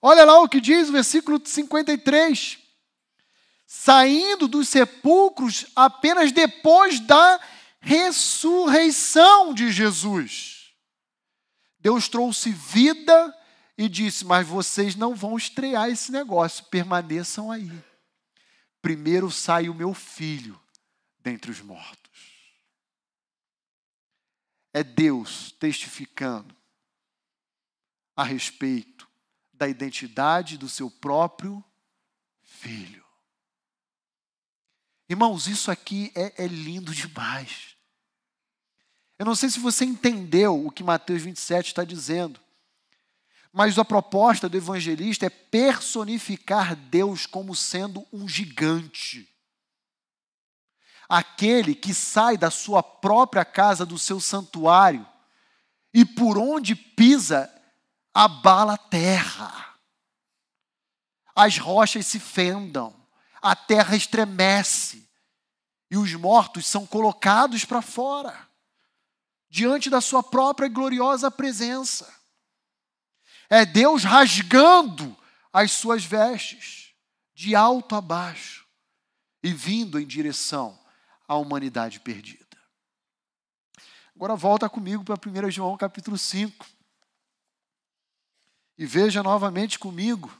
Olha 0.00 0.24
lá 0.24 0.40
o 0.40 0.48
que 0.48 0.60
diz 0.60 0.88
o 0.88 0.92
versículo 0.92 1.42
53. 1.44 2.58
Saindo 3.66 4.46
dos 4.46 4.68
sepulcros 4.68 5.66
apenas 5.74 6.30
depois 6.30 7.00
da 7.00 7.40
ressurreição 7.80 9.52
de 9.52 9.72
Jesus. 9.72 10.68
Deus 11.80 12.08
trouxe 12.08 12.50
vida 12.50 13.34
e 13.76 13.88
disse: 13.88 14.24
Mas 14.24 14.46
vocês 14.46 14.94
não 14.94 15.14
vão 15.14 15.36
estrear 15.36 15.88
esse 15.88 16.12
negócio, 16.12 16.64
permaneçam 16.66 17.50
aí. 17.50 17.87
Primeiro 18.80 19.30
sai 19.30 19.68
o 19.68 19.74
meu 19.74 19.92
filho 19.92 20.60
dentre 21.18 21.50
os 21.50 21.60
mortos. 21.60 22.08
É 24.72 24.82
Deus 24.82 25.52
testificando 25.52 26.54
a 28.16 28.22
respeito 28.22 29.08
da 29.52 29.68
identidade 29.68 30.56
do 30.56 30.68
seu 30.68 30.90
próprio 30.90 31.64
filho. 32.42 33.04
Irmãos, 35.08 35.46
isso 35.46 35.70
aqui 35.70 36.12
é, 36.14 36.44
é, 36.44 36.46
lindo 36.46 36.94
demais. 36.94 37.76
Eu 39.18 39.24
não 39.24 39.34
sei 39.34 39.48
se 39.48 39.58
você 39.58 39.84
entendeu 39.84 40.64
o 40.66 40.70
que 40.70 40.84
Mateus 40.84 41.22
27 41.22 41.68
está 41.68 41.82
dizendo, 41.82 42.40
mas 43.52 43.78
a 43.78 43.84
proposta 43.84 44.48
do 44.48 44.56
evangelista 44.56 45.26
é 45.26 45.30
personificar 45.30 46.76
Deus 46.76 47.26
como 47.26 47.54
sendo 47.54 48.06
um 48.12 48.28
gigante. 48.28 49.28
Aquele 51.08 51.74
que 51.74 51.94
sai 51.94 52.36
da 52.36 52.50
sua 52.50 52.82
própria 52.82 53.44
casa, 53.44 53.86
do 53.86 53.98
seu 53.98 54.20
santuário, 54.20 55.06
e 55.92 56.04
por 56.04 56.36
onde 56.36 56.74
pisa, 56.74 57.50
abala 58.12 58.74
a 58.74 58.78
terra. 58.78 59.74
As 61.34 61.56
rochas 61.56 62.06
se 62.06 62.20
fendam, 62.20 62.94
a 63.40 63.56
terra 63.56 63.96
estremece, 63.96 65.08
e 65.90 65.96
os 65.96 66.12
mortos 66.14 66.66
são 66.66 66.86
colocados 66.86 67.64
para 67.64 67.80
fora, 67.80 68.46
diante 69.48 69.88
da 69.88 70.02
sua 70.02 70.22
própria 70.22 70.68
gloriosa 70.68 71.30
presença. 71.30 72.17
É 73.50 73.64
Deus 73.64 74.04
rasgando 74.04 75.16
as 75.52 75.72
suas 75.72 76.04
vestes, 76.04 76.92
de 77.34 77.54
alto 77.54 77.94
a 77.94 78.00
baixo, 78.00 78.66
e 79.42 79.52
vindo 79.52 79.98
em 79.98 80.06
direção 80.06 80.78
à 81.26 81.36
humanidade 81.36 82.00
perdida. 82.00 82.46
Agora 84.14 84.34
volta 84.34 84.68
comigo 84.68 85.04
para 85.04 85.14
1 85.14 85.50
João 85.50 85.76
capítulo 85.76 86.18
5. 86.18 86.66
E 88.76 88.84
veja 88.84 89.22
novamente 89.22 89.78
comigo 89.78 90.30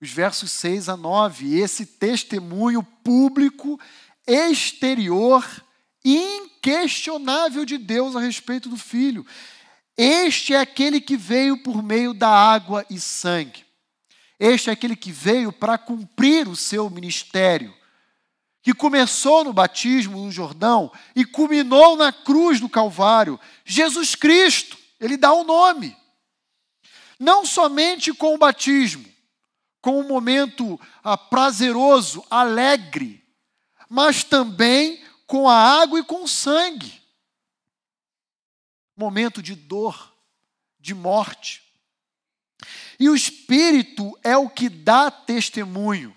os 0.00 0.10
versos 0.10 0.50
6 0.52 0.88
a 0.88 0.96
9, 0.96 1.58
esse 1.58 1.86
testemunho 1.86 2.82
público, 2.82 3.80
exterior, 4.26 5.44
inquestionável 6.04 7.64
de 7.64 7.78
Deus 7.78 8.16
a 8.16 8.20
respeito 8.20 8.68
do 8.68 8.76
Filho. 8.76 9.24
Este 9.96 10.54
é 10.54 10.60
aquele 10.60 11.00
que 11.00 11.16
veio 11.16 11.62
por 11.62 11.82
meio 11.82 12.14
da 12.14 12.28
água 12.28 12.84
e 12.88 12.98
sangue. 12.98 13.66
Este 14.38 14.70
é 14.70 14.72
aquele 14.72 14.96
que 14.96 15.12
veio 15.12 15.52
para 15.52 15.78
cumprir 15.78 16.48
o 16.48 16.56
seu 16.56 16.88
ministério, 16.88 17.74
que 18.62 18.72
começou 18.72 19.44
no 19.44 19.52
batismo 19.52 20.24
no 20.24 20.30
Jordão 20.30 20.90
e 21.14 21.24
culminou 21.24 21.96
na 21.96 22.10
cruz 22.12 22.58
do 22.58 22.68
Calvário. 22.68 23.38
Jesus 23.64 24.14
Cristo, 24.14 24.78
ele 24.98 25.16
dá 25.16 25.32
o 25.32 25.42
um 25.42 25.44
nome. 25.44 25.96
Não 27.18 27.44
somente 27.44 28.12
com 28.12 28.34
o 28.34 28.38
batismo, 28.38 29.04
com 29.80 30.00
um 30.00 30.08
momento 30.08 30.80
ah, 31.04 31.16
prazeroso, 31.16 32.24
alegre, 32.30 33.22
mas 33.88 34.24
também 34.24 35.04
com 35.26 35.48
a 35.48 35.82
água 35.82 36.00
e 36.00 36.04
com 36.04 36.24
o 36.24 36.28
sangue 36.28 37.01
momento 38.96 39.42
de 39.42 39.54
dor, 39.54 40.14
de 40.78 40.94
morte. 40.94 41.62
E 42.98 43.08
o 43.08 43.14
Espírito 43.14 44.16
é 44.22 44.36
o 44.36 44.48
que 44.48 44.68
dá 44.68 45.10
testemunho, 45.10 46.16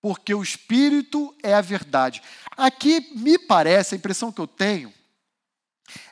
porque 0.00 0.34
o 0.34 0.42
Espírito 0.42 1.34
é 1.42 1.54
a 1.54 1.60
verdade. 1.60 2.22
Aqui 2.56 3.12
me 3.16 3.38
parece, 3.38 3.94
a 3.94 3.98
impressão 3.98 4.32
que 4.32 4.40
eu 4.40 4.46
tenho, 4.46 4.92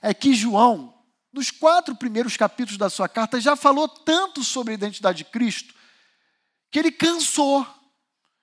é 0.00 0.14
que 0.14 0.34
João, 0.34 0.94
nos 1.32 1.50
quatro 1.50 1.94
primeiros 1.94 2.36
capítulos 2.36 2.78
da 2.78 2.88
sua 2.88 3.08
carta, 3.08 3.40
já 3.40 3.54
falou 3.56 3.88
tanto 3.88 4.42
sobre 4.42 4.72
a 4.72 4.74
identidade 4.74 5.18
de 5.18 5.24
Cristo, 5.24 5.74
que 6.70 6.78
ele 6.78 6.90
cansou. 6.90 7.66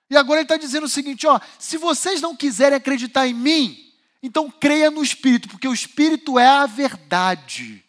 E 0.08 0.16
agora 0.16 0.40
ele 0.40 0.44
está 0.44 0.56
dizendo 0.56 0.84
o 0.84 0.88
seguinte: 0.88 1.26
ó, 1.26 1.40
se 1.58 1.76
vocês 1.76 2.20
não 2.20 2.36
quiserem 2.36 2.76
acreditar 2.76 3.26
em 3.26 3.34
mim, 3.34 3.93
então 4.26 4.50
creia 4.50 4.90
no 4.90 5.02
Espírito, 5.02 5.50
porque 5.50 5.68
o 5.68 5.74
Espírito 5.74 6.38
é 6.38 6.46
a 6.46 6.64
verdade. 6.64 7.84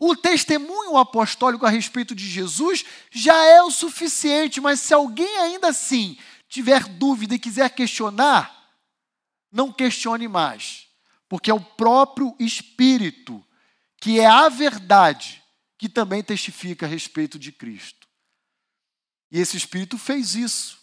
O 0.00 0.16
testemunho 0.16 0.96
apostólico 0.96 1.66
a 1.66 1.68
respeito 1.68 2.14
de 2.14 2.26
Jesus 2.26 2.82
já 3.10 3.36
é 3.44 3.62
o 3.62 3.70
suficiente, 3.70 4.58
mas 4.58 4.80
se 4.80 4.94
alguém 4.94 5.36
ainda 5.36 5.68
assim 5.68 6.16
tiver 6.48 6.88
dúvida 6.88 7.34
e 7.34 7.38
quiser 7.38 7.68
questionar, 7.74 8.72
não 9.52 9.70
questione 9.70 10.26
mais, 10.28 10.88
porque 11.28 11.50
é 11.50 11.54
o 11.54 11.60
próprio 11.60 12.34
Espírito, 12.38 13.44
que 14.00 14.18
é 14.18 14.24
a 14.24 14.48
verdade, 14.48 15.44
que 15.76 15.90
também 15.90 16.22
testifica 16.22 16.86
a 16.86 16.88
respeito 16.88 17.38
de 17.38 17.52
Cristo. 17.52 18.08
E 19.30 19.38
esse 19.38 19.58
Espírito 19.58 19.98
fez 19.98 20.34
isso, 20.34 20.78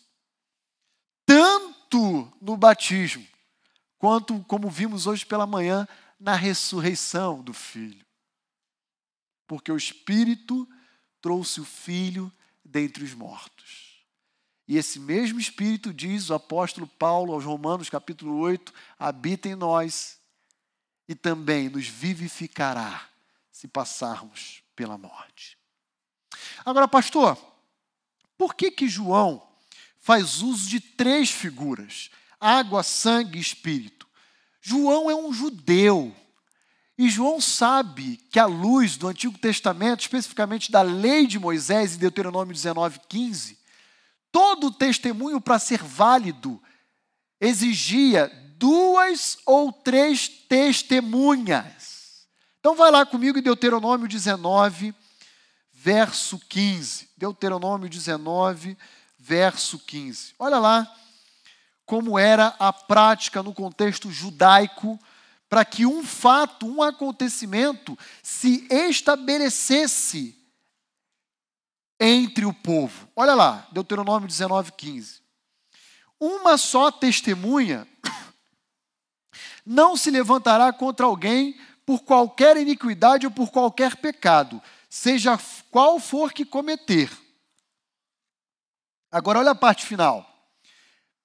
tanto 1.26 2.32
no 2.40 2.56
batismo, 2.56 3.28
quanto, 4.00 4.44
como 4.46 4.70
vimos 4.70 5.06
hoje 5.06 5.26
pela 5.26 5.46
manhã, 5.46 5.88
na 6.20 6.34
ressurreição 6.34 7.44
do 7.44 7.54
Filho. 7.54 8.06
Porque 9.46 9.72
o 9.72 9.78
Espírito 9.78 10.68
trouxe 11.22 11.60
o 11.60 11.66
Filho 11.66 12.32
dentre 12.64 13.04
os 13.04 13.14
mortos. 13.14 14.04
E 14.68 14.78
esse 14.78 15.00
mesmo 15.00 15.40
Espírito, 15.40 15.94
diz 15.94 16.30
o 16.30 16.34
apóstolo 16.34 16.88
Paulo 16.88 17.34
aos 17.34 17.44
Romanos, 17.44 17.90
capítulo 17.90 18.38
8, 18.38 18.74
habita 18.98 19.50
em 19.50 19.56
nós 19.56 20.20
e 21.08 21.16
também 21.16 21.70
nos 21.70 21.88
vivificará 21.88 23.10
se 23.52 23.68
passarmos 23.68 24.64
pela 24.76 24.98
morte. 24.98 25.58
Agora, 26.64 26.88
pastor, 26.88 27.38
por 28.38 28.54
que 28.56 28.72
que 28.72 28.88
João 28.88 29.46
faz 29.98 30.42
uso 30.42 30.70
de 30.70 30.80
três 30.80 31.30
figuras? 31.32 32.12
Água, 32.40 32.84
sangue 32.84 33.38
e 33.38 33.42
espírito. 33.42 34.08
João 34.62 35.10
é 35.10 35.16
um 35.16 35.34
judeu. 35.34 36.16
E 36.98 37.10
João 37.10 37.40
sabe 37.40 38.18
que 38.30 38.40
a 38.40 38.46
luz 38.46 38.98
do 38.98 39.08
Antigo 39.08 39.38
Testamento, 39.38 40.02
especificamente 40.02 40.72
da 40.72 40.82
lei 40.82 41.26
de 41.26 41.40
Moisés, 41.40 41.96
em 41.96 42.00
Deuteronômio 42.00 42.54
19, 42.54 43.00
15, 43.08 43.58
todo 44.32 44.72
testemunho 44.72 45.40
para 45.40 45.60
ser 45.60 45.82
válido 45.82 46.62
exigia 47.40 48.28
duas 48.58 49.38
ou 49.46 49.72
três 49.72 50.28
testemunhas. 50.28 52.28
Então 52.60 52.76
vai 52.76 52.92
lá 52.92 53.06
comigo 53.06 53.40
em 53.40 53.42
Deuteronômio 53.42 54.08
19, 54.08 54.94
verso 55.72 56.38
15. 56.38 57.10
Deuteronômio 57.18 57.90
19, 57.90 58.78
verso 59.18 59.80
15. 59.80 60.36
Olha 60.38 60.60
lá 60.60 60.96
como 61.90 62.20
era 62.20 62.56
a 62.60 62.72
prática 62.72 63.42
no 63.42 63.52
contexto 63.52 64.12
judaico, 64.12 65.00
para 65.50 65.66
que 65.66 65.88
um 65.88 66.04
fato, 66.04 66.68
um 66.68 66.84
acontecimento 66.84 67.98
se 68.22 68.68
estabelecesse 68.70 70.38
entre 72.00 72.46
o 72.46 72.54
povo. 72.54 73.10
Olha 73.16 73.34
lá, 73.34 73.68
Deuteronômio 73.72 74.28
19, 74.28 74.74
15. 74.74 75.20
Uma 76.20 76.60
só 76.60 76.92
testemunha 76.92 77.88
não 79.66 79.98
se 79.98 80.12
levantará 80.12 80.72
contra 80.72 81.08
alguém 81.08 81.60
por 81.88 82.04
qualquer 82.04 82.56
iniquidade 82.56 83.26
ou 83.26 83.32
por 83.32 83.50
qualquer 83.50 83.96
pecado, 83.96 84.62
seja 84.88 85.40
qual 85.72 86.00
for 86.00 86.34
que 86.34 86.46
cometer. 86.46 87.12
Agora, 89.12 89.40
olha 89.40 89.52
a 89.52 89.56
parte 89.56 89.88
final 89.88 90.29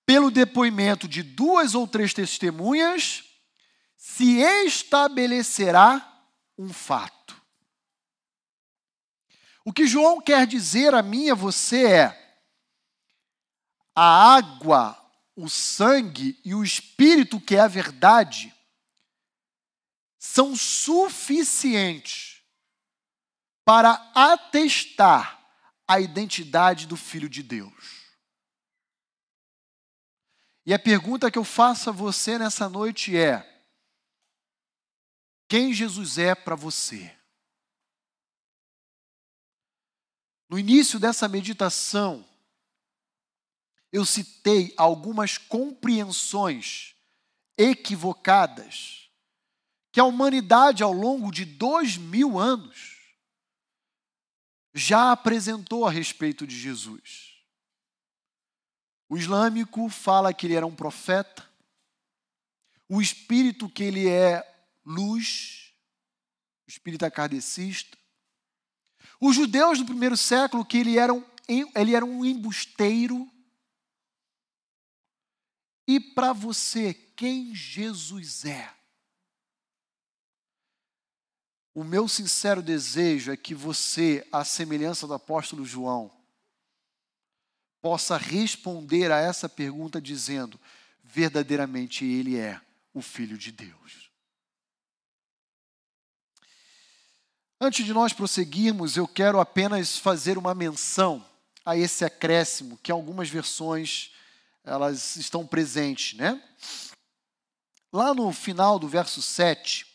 pelo 0.07 0.31
depoimento 0.31 1.09
de 1.09 1.23
duas 1.23 1.75
ou 1.75 1.87
três 1.87 2.12
testemunhas, 2.12 3.25
se 3.97 4.38
estabelecerá 4.38 6.27
um 6.59 6.73
fato. 6.73 7.40
O 9.64 9.73
que 9.73 9.87
João 9.87 10.21
quer 10.21 10.47
dizer 10.47 10.95
a 10.95 11.03
mim 11.03 11.25
e 11.25 11.31
a 11.31 11.35
você 11.35 11.87
é: 11.87 12.38
a 13.95 14.35
água, 14.37 15.01
o 15.35 15.49
sangue 15.49 16.38
e 16.45 16.55
o 16.55 16.62
espírito, 16.62 17.40
que 17.40 17.57
é 17.57 17.61
a 17.61 17.69
verdade, 17.69 18.55
são 20.19 20.55
suficientes 20.55 22.43
para 23.64 23.93
atestar 24.14 25.43
a 25.88 25.99
identidade 25.99 26.87
do 26.87 26.97
Filho 26.97 27.29
de 27.29 27.43
Deus. 27.43 27.94
E 30.66 30.72
a 30.72 30.79
pergunta 30.79 31.31
que 31.31 31.38
eu 31.38 31.44
faço 31.44 31.90
a 31.90 31.92
você 31.92 32.38
nessa 32.38 32.68
noite 32.68 33.16
é: 33.16 33.62
quem 35.48 35.72
Jesus 35.72 36.18
é 36.18 36.35
para 36.35 36.55
você? 36.55 37.14
No 40.48 40.59
início 40.59 40.98
dessa 40.98 41.29
meditação, 41.29 42.24
eu 43.92 44.05
citei 44.05 44.72
algumas 44.77 45.37
compreensões 45.38 46.94
equivocadas 47.57 49.11
que 49.92 50.00
a 50.00 50.05
humanidade, 50.05 50.83
ao 50.83 50.92
longo 50.92 51.31
de 51.31 51.44
dois 51.44 51.96
mil 51.96 52.38
anos, 52.38 52.98
já 54.74 55.12
apresentou 55.12 55.87
a 55.87 55.90
respeito 55.90 56.46
de 56.46 56.59
Jesus. 56.59 57.34
O 59.09 59.17
islâmico 59.17 59.88
fala 59.88 60.33
que 60.33 60.47
ele 60.47 60.55
era 60.55 60.67
um 60.67 60.75
profeta, 60.75 61.49
o 62.88 63.01
espírito 63.01 63.69
que 63.69 63.83
ele 63.83 64.09
é 64.09 64.43
luz, 64.85 65.75
o 66.67 66.71
espírito 66.71 67.11
kardecista. 67.11 67.97
Os 69.21 69.37
judeus 69.37 69.79
do 69.79 69.87
primeiro 69.87 70.17
século 70.17 70.64
que 70.64 70.79
ele 70.79 70.99
era 70.99 71.12
um, 71.12 71.25
ele 71.49 71.95
era 71.95 72.05
um 72.05 72.25
embusteiro. 72.25 73.31
E 75.87 76.01
para 76.01 76.33
você, 76.33 76.95
quem 76.95 77.55
Jesus 77.55 78.45
é? 78.45 78.73
O 81.75 81.83
meu 81.83 82.07
sincero 82.07 82.62
desejo 82.62 83.33
é 83.33 83.37
que 83.37 83.55
você, 83.55 84.27
à 84.31 84.45
semelhança 84.45 85.07
do 85.07 85.14
apóstolo 85.14 85.64
João, 85.64 86.11
possa 87.85 88.16
responder 88.16 89.12
a 89.12 89.20
essa 89.20 89.47
pergunta 89.47 90.01
dizendo: 90.01 90.59
verdadeiramente 91.03 92.03
Ele 92.03 92.38
é 92.38 92.59
o 92.94 93.03
Filho 93.03 93.37
de 93.37 93.53
Deus. 93.53 94.11
Antes 97.61 97.85
de 97.85 97.92
nós 97.92 98.14
prosseguirmos, 98.14 98.97
eu 98.97 99.07
quero 99.07 99.38
apenas 99.38 99.99
fazer 99.99 100.38
uma 100.38 100.55
menção 100.55 101.23
a 101.62 101.77
esse 101.77 102.07
acréscimo 102.07 102.79
que 102.79 102.90
algumas 102.90 103.29
versões 103.29 104.12
elas 104.64 105.16
estão 105.16 105.47
presentes, 105.47 106.16
né? 106.16 106.42
Lá 107.92 108.14
no 108.14 108.33
final 108.33 108.79
do 108.79 108.88
verso 108.88 109.20
7 109.20 109.87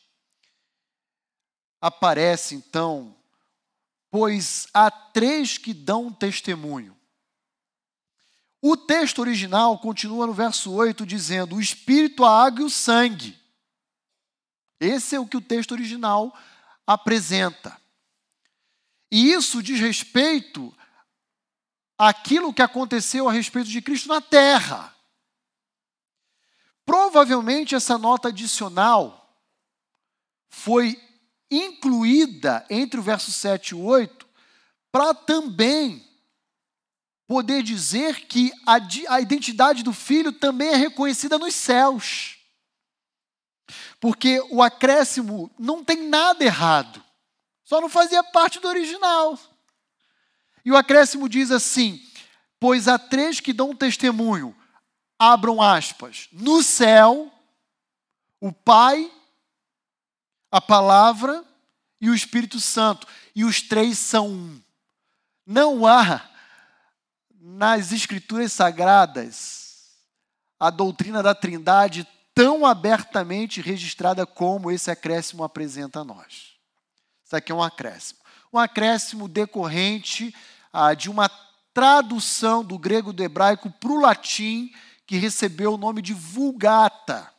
aparece 1.81 2.53
então, 2.53 3.17
pois 4.11 4.67
há 4.75 4.91
três 4.91 5.57
que 5.57 5.73
dão 5.73 6.13
testemunho. 6.13 6.98
O 8.61 8.75
texto 8.75 9.19
original 9.19 9.79
continua 9.79 10.27
no 10.27 10.33
verso 10.33 10.71
8 10.71 11.05
dizendo: 11.05 11.55
o 11.55 11.61
espírito, 11.61 12.25
a 12.25 12.45
água 12.45 12.61
e 12.61 12.65
o 12.65 12.69
sangue. 12.69 13.39
Esse 14.79 15.15
é 15.15 15.19
o 15.19 15.27
que 15.27 15.37
o 15.37 15.41
texto 15.41 15.71
original 15.71 16.35
apresenta. 16.85 17.79
E 19.11 19.31
isso 19.31 19.61
diz 19.63 19.79
respeito 19.79 20.75
àquilo 21.97 22.53
que 22.53 22.61
aconteceu 22.61 23.27
a 23.27 23.31
respeito 23.31 23.69
de 23.69 23.81
Cristo 23.81 24.07
na 24.07 24.21
terra. 24.21 24.95
Provavelmente 26.85 27.75
essa 27.75 27.97
nota 27.97 28.29
adicional 28.29 29.37
foi 30.49 30.99
incluída 31.51 32.65
entre 32.69 32.99
o 32.99 33.03
verso 33.03 33.31
7 33.31 33.69
e 33.69 33.75
o 33.75 33.83
8 33.83 34.27
para 34.91 35.13
também 35.13 36.08
poder 37.29 37.61
dizer 37.61 38.25
que 38.25 38.51
a, 38.65 38.79
a 39.13 39.21
identidade 39.21 39.83
do 39.83 39.93
filho 39.93 40.31
também 40.31 40.69
é 40.69 40.75
reconhecida 40.75 41.37
nos 41.37 41.53
céus. 41.53 42.39
Porque 43.99 44.39
o 44.49 44.63
acréscimo 44.63 45.51
não 45.59 45.83
tem 45.83 46.07
nada 46.07 46.43
errado, 46.43 47.05
só 47.63 47.79
não 47.79 47.87
fazia 47.87 48.23
parte 48.23 48.59
do 48.59 48.67
original. 48.67 49.37
E 50.65 50.71
o 50.71 50.75
acréscimo 50.75 51.29
diz 51.29 51.51
assim: 51.51 52.01
Pois 52.59 52.87
há 52.87 52.97
três 52.97 53.39
que 53.39 53.53
dão 53.53 53.75
testemunho, 53.75 54.55
abram 55.19 55.61
aspas, 55.61 56.29
no 56.31 56.63
céu, 56.63 57.31
o 58.41 58.51
Pai, 58.51 59.11
a 60.51 60.59
Palavra 60.59 61.45
e 62.01 62.09
o 62.09 62.15
Espírito 62.15 62.59
Santo, 62.59 63.05
e 63.35 63.45
os 63.45 63.61
três 63.61 63.99
são 63.99 64.29
um. 64.29 64.61
Não 65.45 65.85
há 65.85 66.27
nas 67.41 67.91
Escrituras 67.91 68.51
Sagradas 68.51 69.69
a 70.59 70.69
doutrina 70.69 71.23
da 71.23 71.33
Trindade 71.33 72.05
tão 72.35 72.65
abertamente 72.65 73.61
registrada 73.61 74.25
como 74.25 74.69
esse 74.69 74.91
acréscimo 74.91 75.43
apresenta 75.43 76.01
a 76.01 76.03
nós. 76.03 76.55
Isso 77.25 77.35
aqui 77.35 77.51
é 77.51 77.55
um 77.55 77.63
acréscimo. 77.63 78.19
Um 78.51 78.59
acréscimo 78.59 79.27
decorrente 79.27 80.35
ah, 80.73 80.93
de 80.93 81.09
uma 81.09 81.29
tradução 81.73 82.63
do 82.63 82.77
grego 82.77 83.13
do 83.13 83.23
hebraico 83.23 83.69
para 83.71 83.91
o 83.91 84.01
latim, 84.01 84.73
que 85.07 85.17
recebeu 85.17 85.73
o 85.73 85.77
nome 85.77 86.01
de 86.01 86.13
Vulgata. 86.13 87.31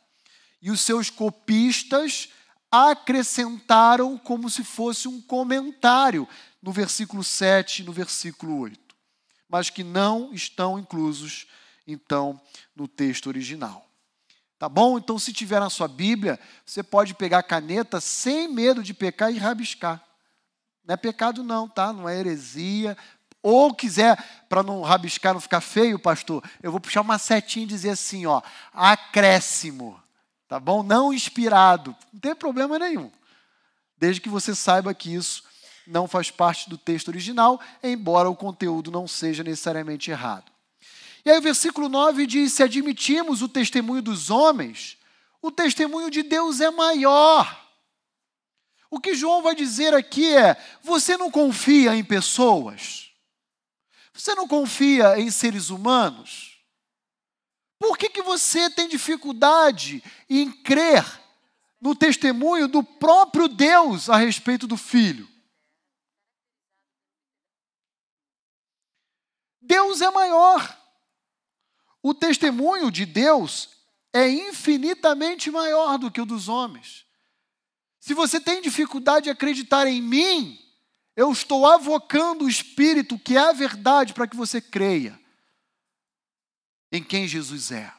E 0.61 0.71
os 0.71 0.81
seus 0.81 1.09
copistas 1.09 2.29
acrescentaram 2.71 4.17
como 4.17 4.49
se 4.49 4.63
fosse 4.63 5.07
um 5.07 5.21
comentário 5.21 6.27
no 6.61 6.71
versículo 6.71 7.23
7 7.23 7.81
e 7.81 7.85
no 7.85 7.91
versículo 7.91 8.59
8 8.59 8.80
mas 9.51 9.69
que 9.69 9.83
não 9.83 10.33
estão 10.33 10.79
inclusos, 10.79 11.45
então, 11.85 12.39
no 12.73 12.87
texto 12.87 13.27
original. 13.27 13.85
Tá 14.57 14.69
bom? 14.69 14.97
Então, 14.97 15.19
se 15.19 15.33
tiver 15.33 15.59
na 15.59 15.69
sua 15.69 15.89
Bíblia, 15.89 16.39
você 16.65 16.81
pode 16.81 17.13
pegar 17.13 17.39
a 17.39 17.43
caneta 17.43 17.99
sem 17.99 18.47
medo 18.47 18.81
de 18.81 18.93
pecar 18.93 19.29
e 19.29 19.37
rabiscar. 19.37 20.01
Não 20.85 20.93
é 20.93 20.97
pecado, 20.97 21.43
não, 21.43 21.67
tá? 21.67 21.91
Não 21.91 22.07
é 22.07 22.17
heresia. 22.17 22.97
Ou 23.43 23.73
quiser, 23.73 24.17
para 24.47 24.63
não 24.63 24.81
rabiscar, 24.83 25.33
não 25.33 25.41
ficar 25.41 25.61
feio, 25.61 25.99
pastor, 25.99 26.43
eu 26.63 26.71
vou 26.71 26.79
puxar 26.79 27.01
uma 27.01 27.17
setinha 27.17 27.65
e 27.65 27.67
dizer 27.67 27.89
assim, 27.89 28.25
ó, 28.25 28.41
acréscimo. 28.71 30.01
Tá 30.47 30.59
bom? 30.59 30.81
Não 30.81 31.11
inspirado. 31.11 31.95
Não 32.13 32.19
tem 32.19 32.35
problema 32.35 32.79
nenhum. 32.79 33.11
Desde 33.97 34.21
que 34.21 34.29
você 34.29 34.55
saiba 34.55 34.93
que 34.93 35.13
isso 35.13 35.43
não 35.91 36.07
faz 36.07 36.31
parte 36.31 36.69
do 36.69 36.77
texto 36.77 37.09
original, 37.09 37.59
embora 37.83 38.29
o 38.29 38.35
conteúdo 38.35 38.89
não 38.89 39.07
seja 39.07 39.43
necessariamente 39.43 40.09
errado. 40.09 40.51
E 41.23 41.29
aí 41.29 41.37
o 41.37 41.41
versículo 41.41 41.89
9 41.89 42.25
diz: 42.25 42.53
Se 42.53 42.63
admitimos 42.63 43.41
o 43.41 43.49
testemunho 43.49 44.01
dos 44.01 44.29
homens, 44.29 44.97
o 45.41 45.51
testemunho 45.51 46.09
de 46.09 46.23
Deus 46.23 46.61
é 46.61 46.71
maior. 46.71 47.59
O 48.89 48.99
que 48.99 49.15
João 49.15 49.41
vai 49.41 49.53
dizer 49.53 49.93
aqui 49.93 50.35
é: 50.35 50.55
você 50.81 51.17
não 51.17 51.29
confia 51.29 51.95
em 51.95 52.03
pessoas? 52.03 53.11
Você 54.13 54.33
não 54.35 54.47
confia 54.47 55.19
em 55.19 55.29
seres 55.29 55.69
humanos? 55.69 56.59
Por 57.79 57.97
que, 57.97 58.09
que 58.09 58.21
você 58.21 58.69
tem 58.69 58.87
dificuldade 58.87 60.03
em 60.29 60.51
crer 60.51 61.03
no 61.79 61.95
testemunho 61.95 62.67
do 62.67 62.83
próprio 62.83 63.47
Deus 63.47 64.09
a 64.09 64.17
respeito 64.17 64.67
do 64.67 64.77
Filho? 64.77 65.27
Deus 69.71 70.01
é 70.01 70.11
maior. 70.11 70.77
O 72.03 72.13
testemunho 72.13 72.91
de 72.91 73.05
Deus 73.05 73.69
é 74.11 74.27
infinitamente 74.27 75.49
maior 75.49 75.97
do 75.97 76.11
que 76.11 76.19
o 76.19 76.25
dos 76.25 76.49
homens. 76.49 77.05
Se 77.97 78.13
você 78.13 78.41
tem 78.41 78.61
dificuldade 78.61 79.25
de 79.25 79.29
acreditar 79.29 79.87
em 79.87 80.01
mim, 80.01 80.59
eu 81.15 81.31
estou 81.31 81.65
avocando 81.65 82.43
o 82.43 82.49
Espírito, 82.49 83.17
que 83.17 83.37
é 83.37 83.39
a 83.39 83.53
verdade, 83.53 84.13
para 84.13 84.27
que 84.27 84.35
você 84.35 84.59
creia 84.59 85.17
em 86.91 87.01
quem 87.01 87.25
Jesus 87.25 87.71
é. 87.71 87.93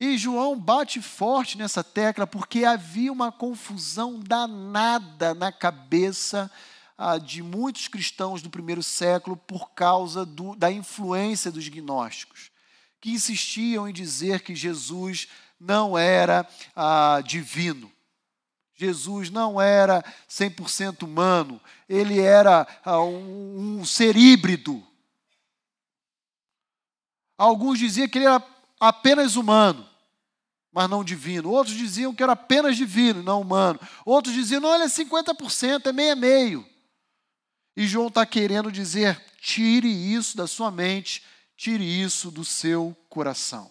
E 0.00 0.16
João 0.16 0.58
bate 0.58 1.02
forte 1.02 1.58
nessa 1.58 1.84
tecla 1.84 2.26
porque 2.26 2.64
havia 2.64 3.12
uma 3.12 3.30
confusão 3.30 4.18
danada 4.18 5.34
na 5.34 5.52
cabeça 5.52 6.50
ah, 6.96 7.18
de 7.18 7.42
muitos 7.42 7.88
cristãos 7.88 8.40
do 8.40 8.50
primeiro 8.50 8.82
século 8.82 9.36
por 9.36 9.70
causa 9.70 10.24
do, 10.24 10.54
da 10.54 10.70
influência 10.70 11.50
dos 11.50 11.68
gnósticos, 11.68 12.50
que 13.00 13.10
insistiam 13.10 13.88
em 13.88 13.92
dizer 13.92 14.40
que 14.40 14.54
Jesus 14.54 15.28
não 15.58 15.98
era 15.98 16.48
ah, 16.74 17.20
divino, 17.24 17.90
Jesus 18.74 19.30
não 19.30 19.60
era 19.60 20.04
100% 20.28 21.02
humano, 21.02 21.60
ele 21.88 22.20
era 22.20 22.66
ah, 22.84 23.00
um, 23.00 23.78
um 23.80 23.84
ser 23.84 24.16
híbrido. 24.16 24.82
Alguns 27.36 27.78
diziam 27.78 28.08
que 28.08 28.18
ele 28.18 28.26
era 28.26 28.42
apenas 28.78 29.36
humano, 29.36 29.88
mas 30.72 30.88
não 30.88 31.04
divino. 31.04 31.50
Outros 31.50 31.76
diziam 31.76 32.14
que 32.14 32.22
era 32.22 32.32
apenas 32.32 32.76
divino, 32.76 33.22
não 33.22 33.40
humano. 33.40 33.78
Outros 34.04 34.34
diziam, 34.34 34.60
não, 34.60 34.74
ele 34.74 34.84
é 34.84 34.88
50%, 34.88 35.86
é 35.86 35.92
meio-meio. 35.92 36.73
E 37.76 37.86
João 37.86 38.08
está 38.08 38.24
querendo 38.24 38.70
dizer: 38.70 39.20
tire 39.40 39.88
isso 39.88 40.36
da 40.36 40.46
sua 40.46 40.70
mente, 40.70 41.22
tire 41.56 41.84
isso 41.84 42.30
do 42.30 42.44
seu 42.44 42.96
coração. 43.08 43.70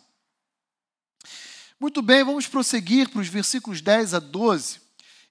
Muito 1.79 2.01
bem, 2.01 2.23
vamos 2.23 2.47
prosseguir 2.47 3.09
para 3.09 3.19
os 3.19 3.27
versículos 3.27 3.81
10 3.81 4.13
a 4.13 4.19
12 4.19 4.79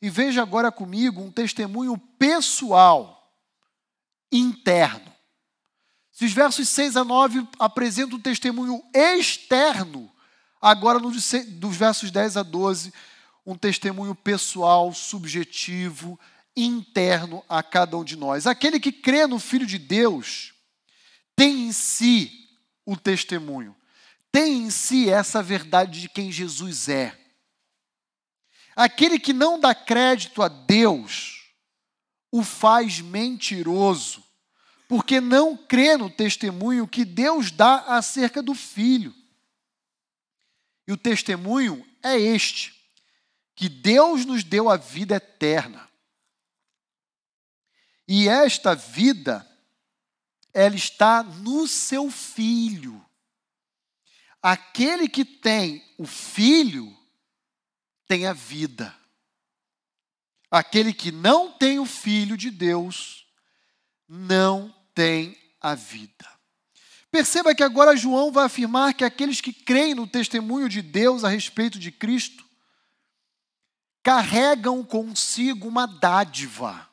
e 0.03 0.11
veja 0.11 0.43
agora 0.43 0.71
comigo 0.71 1.23
um 1.23 1.31
testemunho 1.31 1.97
pessoal, 2.19 3.33
interno. 4.31 5.13
Se 6.11 6.27
os 6.27 6.33
versos 6.33 6.69
6 6.69 6.97
a 6.97 7.05
9 7.05 7.47
apresentam 7.59 8.19
um 8.19 8.21
testemunho 8.21 8.83
externo, 8.93 10.13
agora 10.61 10.99
nos 10.99 11.33
versos 11.77 12.11
10 12.11 12.37
a 12.37 12.43
12, 12.43 12.93
um 13.47 13.57
testemunho 13.57 14.15
pessoal, 14.15 14.93
subjetivo, 14.93 16.21
interno 16.57 17.45
a 17.49 17.63
cada 17.63 17.97
um 17.97 18.05
de 18.05 18.17
nós. 18.17 18.47
Aquele 18.47 18.79
que 18.79 18.93
crê 18.93 19.27
no 19.27 19.39
Filho 19.39 19.67
de 19.67 19.79
Deus 19.79 20.53
tem 21.35 21.67
em 21.67 21.73
si 21.73 22.49
o 22.85 22.97
testemunho, 22.97 23.77
tem 24.31 24.65
em 24.65 24.71
si 24.71 25.09
essa 25.11 25.43
verdade 25.43 26.01
de 26.01 26.09
quem 26.09 26.31
Jesus 26.31 26.89
é. 26.89 27.19
Aquele 28.75 29.19
que 29.19 29.33
não 29.33 29.61
dá 29.61 29.75
crédito 29.75 30.43
a 30.43 30.49
Deus 30.49 31.43
o 32.31 32.43
faz 32.43 33.01
mentiroso, 33.01 34.25
porque 34.89 35.21
não 35.21 35.55
crê 35.57 35.97
no 35.99 36.09
testemunho 36.09 36.89
que 36.89 37.05
Deus 37.05 37.51
dá 37.51 37.97
acerca 37.97 38.43
do 38.43 38.55
Filho. 38.55 39.15
E 40.89 40.93
o 40.93 40.97
testemunho 40.97 41.87
é 42.03 42.19
este: 42.19 42.75
que 43.55 43.69
Deus 43.69 44.25
nos 44.25 44.43
deu 44.43 44.71
a 44.71 44.77
vida 44.77 45.17
eterna. 45.17 45.89
E 48.15 48.29
esta 48.29 48.75
vida, 48.75 49.51
ela 50.53 50.77
está 50.77 51.23
no 51.23 51.67
seu 51.67 52.11
filho. 52.11 53.03
Aquele 54.43 55.09
que 55.09 55.25
tem 55.25 55.83
o 55.97 56.05
filho, 56.05 56.95
tem 58.07 58.27
a 58.27 58.35
vida. 58.35 58.95
Aquele 60.51 60.93
que 60.93 61.11
não 61.11 61.53
tem 61.53 61.79
o 61.79 61.87
filho 61.87 62.37
de 62.37 62.51
Deus, 62.51 63.27
não 64.07 64.71
tem 64.95 65.35
a 65.59 65.75
vida. 65.75 66.29
Perceba 67.11 67.55
que 67.55 67.63
agora 67.63 67.97
João 67.97 68.31
vai 68.31 68.45
afirmar 68.45 68.93
que 68.93 69.05
aqueles 69.05 69.41
que 69.41 69.55
creem 69.55 69.95
no 69.95 70.07
testemunho 70.07 70.69
de 70.69 70.83
Deus 70.83 71.25
a 71.25 71.31
respeito 71.31 71.79
de 71.79 71.91
Cristo 71.91 72.45
carregam 74.03 74.85
consigo 74.85 75.67
uma 75.67 75.87
dádiva. 75.87 76.92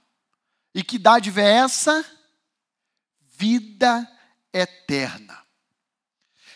E 0.73 0.83
que 0.83 0.99
dádiva 0.99 1.41
é 1.41 1.57
essa? 1.57 2.05
Vida 3.21 4.09
eterna. 4.53 5.37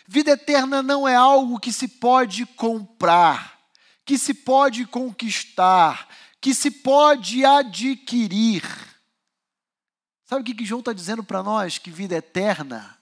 Vida 0.06 0.32
eterna 0.32 0.82
não 0.82 1.08
é 1.08 1.14
algo 1.14 1.58
que 1.58 1.72
se 1.72 1.88
pode 1.88 2.44
comprar, 2.44 3.58
que 4.04 4.18
se 4.18 4.34
pode 4.34 4.86
conquistar, 4.86 6.08
que 6.40 6.54
se 6.54 6.70
pode 6.70 7.44
adquirir. 7.44 8.62
Sabe 10.24 10.42
o 10.42 10.44
que, 10.44 10.54
que 10.54 10.64
João 10.64 10.80
está 10.80 10.92
dizendo 10.92 11.24
para 11.24 11.42
nós? 11.42 11.78
Que 11.78 11.90
vida 11.90 12.14
eterna 12.14 12.98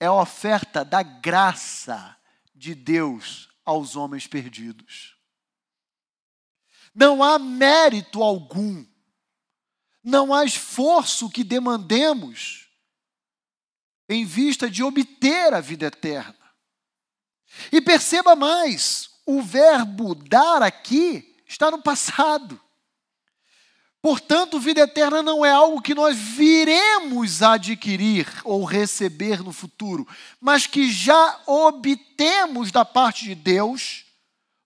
é 0.00 0.06
a 0.06 0.12
oferta 0.12 0.84
da 0.84 1.02
graça 1.02 2.16
de 2.54 2.74
Deus 2.74 3.48
aos 3.64 3.94
homens 3.94 4.26
perdidos. 4.26 5.16
Não 6.94 7.22
há 7.22 7.38
mérito 7.38 8.22
algum 8.22 8.84
não 10.02 10.34
há 10.34 10.44
esforço 10.44 11.30
que 11.30 11.44
demandemos 11.44 12.68
em 14.08 14.24
vista 14.24 14.68
de 14.68 14.82
obter 14.82 15.54
a 15.54 15.60
vida 15.60 15.86
eterna. 15.86 16.36
E 17.70 17.80
perceba 17.80 18.34
mais, 18.34 19.10
o 19.24 19.42
verbo 19.42 20.14
dar 20.14 20.62
aqui 20.62 21.36
está 21.46 21.70
no 21.70 21.80
passado. 21.80 22.60
Portanto, 24.00 24.58
vida 24.58 24.80
eterna 24.80 25.22
não 25.22 25.44
é 25.44 25.50
algo 25.52 25.80
que 25.80 25.94
nós 25.94 26.16
viremos 26.16 27.40
adquirir 27.40 28.26
ou 28.42 28.64
receber 28.64 29.44
no 29.44 29.52
futuro, 29.52 30.08
mas 30.40 30.66
que 30.66 30.90
já 30.90 31.40
obtemos 31.46 32.72
da 32.72 32.84
parte 32.84 33.26
de 33.26 33.36
Deus 33.36 34.04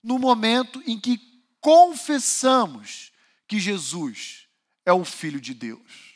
no 0.02 0.18
momento 0.18 0.82
em 0.86 0.98
que 0.98 1.20
confessamos 1.60 3.12
que 3.46 3.60
Jesus 3.60 4.45
é 4.86 4.92
o 4.92 5.04
Filho 5.04 5.40
de 5.40 5.52
Deus. 5.52 6.14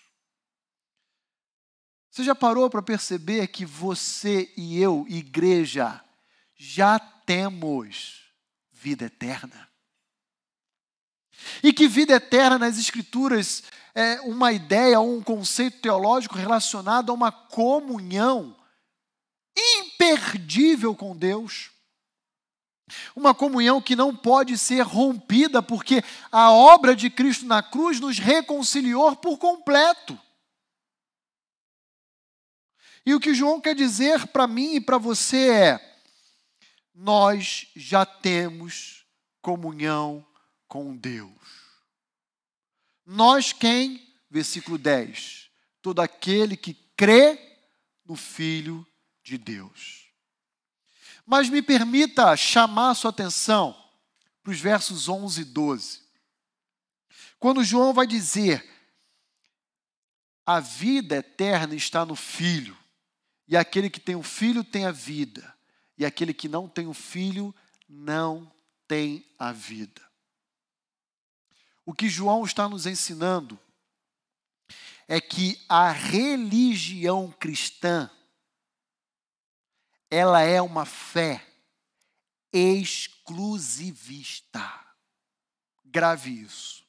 Você 2.11 2.25
já 2.25 2.35
parou 2.35 2.71
para 2.71 2.83
perceber 2.83 3.49
que 3.49 3.67
você 3.67 4.53
e 4.57 4.81
eu, 4.81 5.05
igreja, 5.09 6.03
já 6.57 6.99
temos 6.99 8.33
vida 8.73 9.05
eterna? 9.05 9.69
E 11.63 11.73
que 11.73 11.89
vida 11.89 12.15
eterna 12.15 12.59
nas 12.59 12.79
Escrituras 12.79 13.63
é 13.95 14.21
uma 14.21 14.53
ideia, 14.53 15.01
um 15.01 15.23
conceito 15.23 15.81
teológico 15.81 16.37
relacionado 16.37 17.11
a 17.11 17.15
uma 17.15 17.33
comunhão 17.33 18.57
imperdível 19.57 20.95
com 20.95 21.17
Deus. 21.17 21.71
Uma 23.15 23.35
comunhão 23.35 23.81
que 23.81 23.97
não 23.97 24.15
pode 24.15 24.57
ser 24.59 24.83
rompida, 24.83 25.63
porque 25.63 26.03
a 26.31 26.51
obra 26.51 26.95
de 26.95 27.11
Cristo 27.11 27.47
na 27.47 27.63
cruz 27.63 28.01
nos 28.01 28.19
reconciliou 28.19 29.15
por 29.17 29.39
completo. 29.39 30.19
E 33.05 33.15
o 33.15 33.21
que 33.21 33.35
João 33.35 33.61
quer 33.61 33.75
dizer 33.75 34.27
para 34.29 34.47
mim 34.47 34.75
e 34.75 34.81
para 34.81 34.99
você 34.99 35.51
é: 35.51 35.99
nós 36.95 37.69
já 37.75 38.05
temos 38.05 39.05
comunhão 39.41 40.25
com 40.69 40.97
Deus. 40.97 41.33
Nós 43.05 43.53
quem? 43.53 44.07
Versículo 44.31 44.79
10. 44.79 45.51
Todo 45.83 46.01
aquele 46.01 46.57
que 46.57 46.75
crê 46.97 47.59
no 48.05 48.15
Filho 48.15 48.87
de 49.25 49.37
Deus. 49.39 50.00
Mas 51.27 51.49
me 51.49 51.63
permita 51.63 52.37
chamar 52.37 52.91
a 52.91 52.95
sua 52.95 53.11
atenção 53.11 53.77
para 54.43 54.53
os 54.53 54.61
versos 54.61 55.09
11 55.09 55.43
e 55.43 55.45
12. 55.45 56.01
Quando 57.39 57.65
João 57.65 57.93
vai 57.93 58.07
dizer: 58.07 58.69
a 60.45 60.61
vida 60.61 61.17
eterna 61.17 61.75
está 61.75 62.05
no 62.05 62.17
Filho, 62.17 62.77
e 63.47 63.57
aquele 63.57 63.89
que 63.89 64.01
tem 64.01 64.17
o 64.17 64.23
Filho 64.23 64.65
tem 64.65 64.85
a 64.87 64.93
vida, 64.93 65.57
e 65.97 66.05
aquele 66.05 66.35
que 66.35 66.49
não 66.49 66.69
tem 66.69 66.87
o 66.87 66.95
Filho 66.95 67.55
não 67.89 68.51
tem 68.87 69.25
a 69.39 69.53
vida. 69.53 70.03
O 71.85 71.93
que 71.93 72.09
João 72.09 72.45
está 72.45 72.69
nos 72.69 72.87
ensinando 72.87 73.59
é 75.09 75.21
que 75.21 75.61
a 75.69 75.91
religião 75.91 77.35
cristã 77.39 78.09
ela 80.11 80.43
é 80.43 80.61
uma 80.61 80.85
fé 80.85 81.47
exclusivista. 82.53 84.69
Grave 85.85 86.43
isso. 86.43 86.85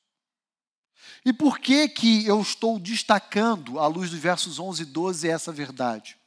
E 1.24 1.32
por 1.32 1.60
que 1.60 1.88
que 1.88 2.26
eu 2.26 2.42
estou 2.42 2.80
destacando, 2.80 3.80
à 3.80 3.86
luz 3.86 4.10
dos 4.10 4.20
versos 4.20 4.58
11 4.58 4.82
e 4.82 4.86
12, 4.86 5.30
essa 5.30 5.52
verdade? 5.52 6.18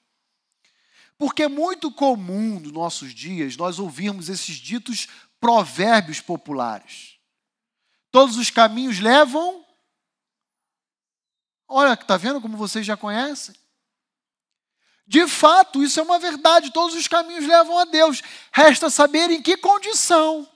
Porque 1.19 1.43
é 1.43 1.49
muito 1.49 1.91
comum 1.91 2.61
nos 2.61 2.73
nossos 2.73 3.13
dias 3.13 3.57
nós 3.57 3.79
ouvirmos 3.79 4.29
esses 4.29 4.57
ditos 4.57 5.09
provérbios 5.41 6.21
populares. 6.21 7.19
Todos 8.11 8.37
os 8.37 8.51
caminhos 8.51 9.01
levam. 9.01 9.65
Olha, 11.67 11.95
está 11.95 12.17
vendo 12.17 12.41
como 12.41 12.57
vocês 12.57 12.87
já 12.87 12.97
conhecem? 12.97 13.55
De 15.07 15.27
fato, 15.29 15.83
isso 15.83 16.01
é 16.01 16.03
uma 16.03 16.19
verdade, 16.19 16.73
todos 16.73 16.97
os 16.97 17.07
caminhos 17.07 17.47
levam 17.47 17.79
a 17.79 17.85
Deus. 17.85 18.23
Resta 18.51 18.89
saber 18.89 19.31
em 19.31 19.43
que 19.43 19.57
condição. 19.57 20.49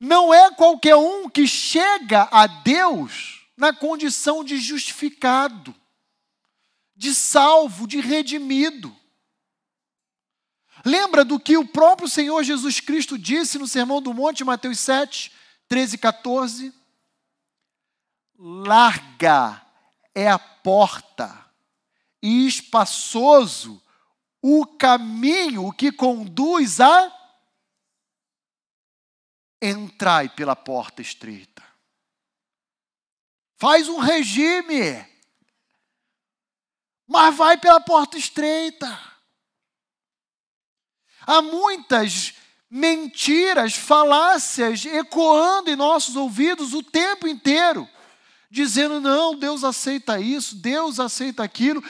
Não 0.00 0.32
é 0.32 0.50
qualquer 0.50 0.96
um 0.96 1.28
que 1.28 1.46
chega 1.46 2.28
a 2.30 2.46
Deus 2.46 3.46
na 3.56 3.72
condição 3.72 4.42
de 4.42 4.56
justificado, 4.56 5.74
de 6.96 7.14
salvo, 7.14 7.86
de 7.86 8.00
redimido. 8.00 8.94
Lembra 10.84 11.24
do 11.24 11.38
que 11.38 11.56
o 11.56 11.66
próprio 11.66 12.08
Senhor 12.08 12.42
Jesus 12.42 12.80
Cristo 12.80 13.18
disse 13.18 13.58
no 13.58 13.68
Sermão 13.68 14.02
do 14.02 14.12
Monte, 14.12 14.44
Mateus 14.44 14.80
7, 14.80 15.32
13 15.68 15.94
e 15.94 15.98
14? 15.98 16.74
Larga 18.38 19.63
é 20.14 20.28
a 20.28 20.38
porta 20.38 21.44
e 22.22 22.46
espaçoso 22.46 23.82
o 24.40 24.66
caminho 24.66 25.72
que 25.72 25.90
conduz 25.90 26.80
a 26.80 27.12
entrai 29.60 30.28
pela 30.28 30.54
porta 30.54 31.00
estreita. 31.00 31.62
Faz 33.56 33.88
um 33.88 33.98
regime, 33.98 35.06
mas 37.06 37.34
vai 37.34 37.56
pela 37.56 37.80
porta 37.80 38.18
estreita. 38.18 39.00
Há 41.26 41.40
muitas 41.40 42.34
mentiras, 42.68 43.74
falácias 43.74 44.84
ecoando 44.84 45.70
em 45.70 45.76
nossos 45.76 46.16
ouvidos 46.16 46.74
o 46.74 46.82
tempo 46.82 47.26
inteiro, 47.26 47.88
dizendo: 48.50 49.00
não, 49.00 49.36
Deus 49.36 49.64
aceita 49.64 50.20
isso, 50.20 50.56
Deus 50.56 51.00
aceita 51.00 51.42
aquilo. 51.42 51.82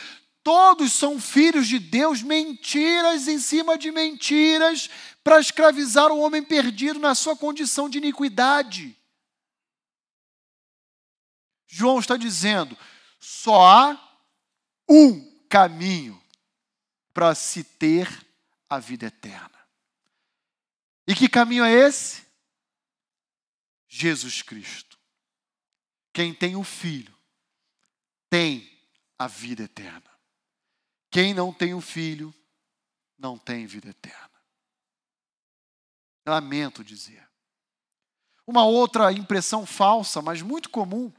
Todos 0.42 0.92
são 0.92 1.18
filhos 1.20 1.66
de 1.66 1.78
Deus, 1.78 2.22
mentiras 2.22 3.28
em 3.28 3.38
cima 3.38 3.78
de 3.78 3.90
mentiras, 3.90 4.90
para 5.22 5.40
escravizar 5.40 6.12
o 6.12 6.20
homem 6.20 6.42
perdido 6.42 6.98
na 6.98 7.14
sua 7.14 7.34
condição 7.36 7.88
de 7.88 7.98
iniquidade. 7.98 8.96
João 11.66 11.98
está 11.98 12.16
dizendo: 12.16 12.76
só 13.18 13.66
há 13.66 14.18
um 14.88 15.32
caminho 15.48 16.22
para 17.12 17.34
se 17.34 17.64
ter 17.64 18.09
a 18.68 18.78
vida 18.78 19.07
eterna. 19.07 19.50
E 21.07 21.14
que 21.14 21.28
caminho 21.28 21.64
é 21.64 21.72
esse? 21.72 22.24
Jesus 23.88 24.42
Cristo. 24.42 24.93
Quem 26.15 26.33
tem 26.33 26.55
o 26.55 26.62
Filho 26.62 27.12
tem 28.31 28.71
a 29.19 29.27
vida 29.27 29.65
eterna. 29.65 30.11
Quem 31.11 31.35
não 31.35 31.53
tem 31.53 31.75
o 31.75 31.81
Filho 31.81 32.33
não 33.19 33.37
tem 33.37 33.67
vida 33.67 33.91
eterna. 33.91 34.31
Lamento 36.25 36.85
dizer. 36.85 37.29
Uma 38.47 38.65
outra 38.65 39.12
impressão 39.12 39.67
falsa, 39.67 40.23
mas 40.23 40.41
muito 40.41 40.71
comum, 40.71 41.12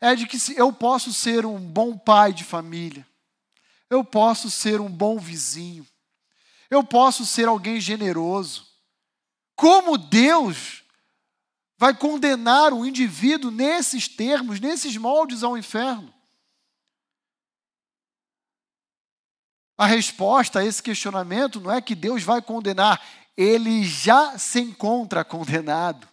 é 0.00 0.14
de 0.14 0.26
que 0.26 0.38
eu 0.56 0.72
posso 0.72 1.12
ser 1.12 1.44
um 1.44 1.58
bom 1.58 1.96
pai 1.96 2.32
de 2.32 2.44
família, 2.44 3.06
eu 3.90 4.04
posso 4.04 4.50
ser 4.50 4.80
um 4.80 4.90
bom 4.90 5.18
vizinho, 5.18 5.86
eu 6.70 6.82
posso 6.82 7.26
ser 7.26 7.48
alguém 7.48 7.80
generoso. 7.80 8.66
Como 9.56 9.98
Deus 9.98 10.83
vai 11.76 11.94
condenar 11.94 12.72
o 12.72 12.86
indivíduo 12.86 13.50
nesses 13.50 14.08
termos, 14.08 14.60
nesses 14.60 14.96
moldes 14.96 15.42
ao 15.42 15.56
inferno? 15.56 16.12
A 19.76 19.86
resposta 19.86 20.60
a 20.60 20.64
esse 20.64 20.82
questionamento 20.82 21.60
não 21.60 21.70
é 21.70 21.80
que 21.80 21.94
Deus 21.94 22.22
vai 22.22 22.40
condenar, 22.40 23.02
ele 23.36 23.84
já 23.84 24.38
se 24.38 24.60
encontra 24.60 25.24
condenado. 25.24 26.08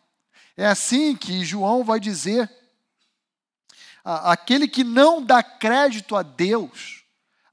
É 0.57 0.65
assim 0.65 1.15
que 1.15 1.45
João 1.45 1.83
vai 1.83 1.99
dizer: 1.99 2.51
aquele 4.03 4.67
que 4.67 4.83
não 4.83 5.23
dá 5.23 5.43
crédito 5.43 6.15
a 6.15 6.23
Deus, 6.23 7.03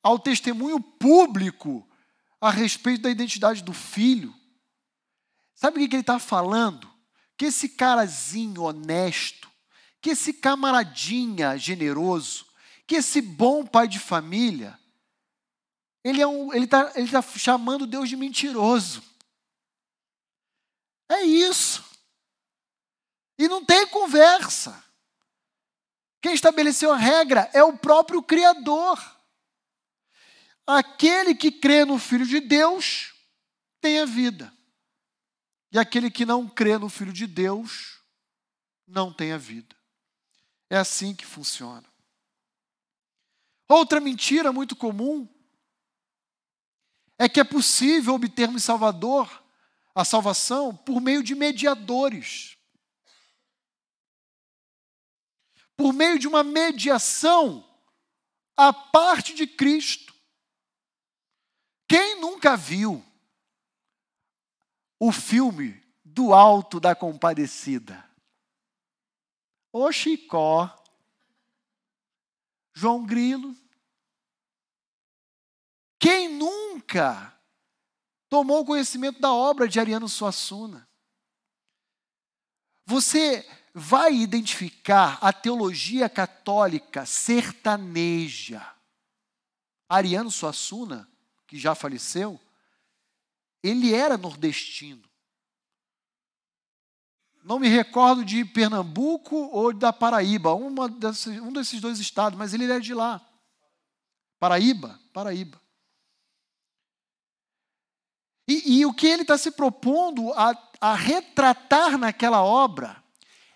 ao 0.02 0.18
testemunho 0.18 0.80
público 0.80 1.86
a 2.40 2.50
respeito 2.50 3.02
da 3.02 3.10
identidade 3.10 3.62
do 3.62 3.72
filho. 3.72 4.34
Sabe 5.54 5.76
o 5.76 5.88
que 5.88 5.94
ele 5.94 6.02
está 6.02 6.18
falando? 6.18 6.88
Que 7.38 7.46
esse 7.46 7.70
carazinho 7.70 8.64
honesto, 8.64 9.50
que 10.02 10.10
esse 10.10 10.34
camaradinha 10.34 11.56
generoso, 11.56 12.44
que 12.86 12.96
esse 12.96 13.22
bom 13.22 13.64
pai 13.64 13.88
de 13.88 13.98
família, 13.98 14.78
ele 16.04 16.20
é 16.20 16.26
um, 16.26 16.52
está 16.52 16.90
tá 16.90 17.22
chamando 17.22 17.86
Deus 17.86 18.08
de 18.08 18.16
mentiroso. 18.16 19.02
É 21.08 21.22
isso. 21.22 21.84
E 23.38 23.48
não 23.48 23.64
tem 23.64 23.86
conversa. 23.86 24.84
Quem 26.20 26.34
estabeleceu 26.34 26.92
a 26.92 26.96
regra 26.96 27.48
é 27.52 27.62
o 27.62 27.76
próprio 27.76 28.22
Criador. 28.22 28.98
Aquele 30.66 31.34
que 31.34 31.50
crê 31.50 31.84
no 31.84 31.98
Filho 31.98 32.26
de 32.26 32.40
Deus 32.40 33.14
tem 33.80 34.00
a 34.00 34.04
vida. 34.04 34.52
E 35.70 35.78
aquele 35.78 36.10
que 36.10 36.24
não 36.24 36.48
crê 36.48 36.78
no 36.78 36.88
Filho 36.88 37.12
de 37.12 37.26
Deus 37.26 38.02
não 38.86 39.12
tem 39.12 39.32
a 39.32 39.38
vida. 39.38 39.76
É 40.70 40.76
assim 40.78 41.14
que 41.14 41.26
funciona. 41.26 41.84
Outra 43.68 44.00
mentira 44.00 44.52
muito 44.52 44.74
comum 44.74 45.28
é 47.18 47.28
que 47.28 47.40
é 47.40 47.44
possível 47.44 48.14
obtermos 48.14 48.64
Salvador, 48.64 49.44
a 49.94 50.04
salvação, 50.04 50.74
por 50.74 51.00
meio 51.00 51.22
de 51.22 51.34
mediadores. 51.34 52.56
Por 55.76 55.92
meio 55.92 56.18
de 56.18 56.26
uma 56.26 56.42
mediação 56.42 57.64
à 58.56 58.72
parte 58.72 59.34
de 59.34 59.46
Cristo. 59.46 60.14
Quem 61.88 62.20
nunca 62.20 62.56
viu 62.56 63.04
o 64.98 65.12
filme 65.12 65.82
do 66.04 66.32
Alto 66.32 66.80
da 66.80 66.94
Compadecida? 66.94 68.04
O 69.72 69.90
Chicó, 69.92 70.74
João 72.74 73.04
Grilo. 73.04 73.54
Quem 75.98 76.28
nunca 76.28 77.34
tomou 78.28 78.64
conhecimento 78.64 79.20
da 79.20 79.32
obra 79.32 79.68
de 79.68 79.80
Ariano 79.80 80.08
Suassuna? 80.08 80.88
Você 82.86 83.46
vai 83.74 84.14
identificar 84.14 85.18
a 85.20 85.32
teologia 85.32 86.08
católica 86.08 87.04
sertaneja. 87.04 88.74
Ariano 89.88 90.30
Suassuna 90.30 91.08
que 91.46 91.58
já 91.58 91.74
faleceu, 91.74 92.38
ele 93.62 93.94
era 93.94 94.16
nordestino. 94.16 95.08
Não 97.44 97.58
me 97.58 97.68
recordo 97.68 98.24
de 98.24 98.44
Pernambuco 98.44 99.36
ou 99.36 99.72
da 99.72 99.92
Paraíba, 99.92 100.54
um 100.54 100.72
desses 101.52 101.80
dois 101.80 101.98
estados, 101.98 102.38
mas 102.38 102.52
ele 102.52 102.64
era 102.64 102.80
de 102.80 102.92
lá. 102.92 103.26
Paraíba, 104.38 105.00
Paraíba. 105.12 105.60
E, 108.46 108.78
e 108.78 108.86
o 108.86 108.94
que 108.94 109.06
ele 109.06 109.22
está 109.22 109.36
se 109.36 109.50
propondo 109.50 110.32
a, 110.34 110.56
a 110.80 110.94
retratar 110.94 111.98
naquela 111.98 112.42
obra 112.42 113.02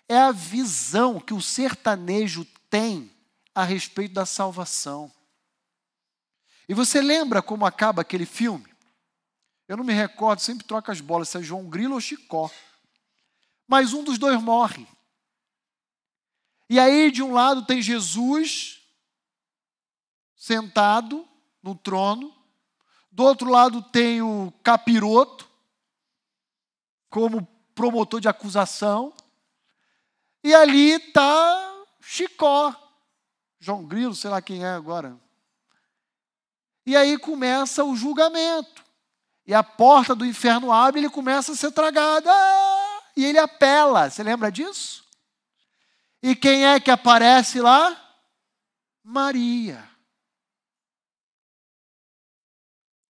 é 0.07 0.17
a 0.17 0.31
visão 0.31 1.19
que 1.19 1.33
o 1.33 1.41
sertanejo 1.41 2.45
tem 2.69 3.11
a 3.53 3.63
respeito 3.63 4.13
da 4.13 4.25
salvação. 4.25 5.11
E 6.67 6.73
você 6.73 7.01
lembra 7.01 7.41
como 7.41 7.65
acaba 7.65 8.01
aquele 8.01 8.25
filme? 8.25 8.72
Eu 9.73 9.77
não 9.77 9.83
me 9.83 9.93
recordo, 9.93 10.39
sempre 10.39 10.67
troca 10.67 10.91
as 10.91 11.01
bolas, 11.01 11.29
se 11.29 11.39
é 11.39 11.41
João 11.41 11.67
Grilo 11.67 11.95
ou 11.95 11.99
Chicó. 11.99 12.47
Mas 13.67 13.91
um 13.91 14.03
dos 14.03 14.19
dois 14.19 14.39
morre. 14.39 14.87
E 16.69 16.79
aí, 16.79 17.09
de 17.09 17.23
um 17.23 17.33
lado, 17.33 17.65
tem 17.65 17.81
Jesus 17.81 18.83
sentado 20.35 21.27
no 21.63 21.73
trono, 21.73 22.31
do 23.11 23.23
outro 23.23 23.49
lado, 23.49 23.81
tem 23.81 24.21
o 24.21 24.53
capiroto, 24.61 25.49
como 27.09 27.43
promotor 27.73 28.21
de 28.21 28.27
acusação, 28.27 29.11
e 30.43 30.53
ali 30.53 30.91
está 30.91 31.83
Chicó, 31.99 32.75
João 33.59 33.83
Grilo, 33.87 34.13
sei 34.13 34.29
lá 34.29 34.39
quem 34.39 34.63
é 34.63 34.69
agora, 34.69 35.19
e 36.85 36.95
aí 36.95 37.17
começa 37.17 37.83
o 37.83 37.95
julgamento. 37.95 38.82
E 39.45 39.53
a 39.53 39.63
porta 39.63 40.15
do 40.15 40.25
inferno 40.25 40.71
abre 40.71 41.01
e 41.01 41.03
ele 41.03 41.13
começa 41.13 41.51
a 41.51 41.55
ser 41.55 41.71
tragado. 41.71 42.29
Ah! 42.29 43.03
E 43.15 43.25
ele 43.25 43.37
apela. 43.37 44.09
Você 44.09 44.23
lembra 44.23 44.51
disso? 44.51 45.03
E 46.21 46.35
quem 46.35 46.65
é 46.65 46.79
que 46.79 46.89
aparece 46.89 47.59
lá? 47.59 47.99
Maria. 49.03 49.89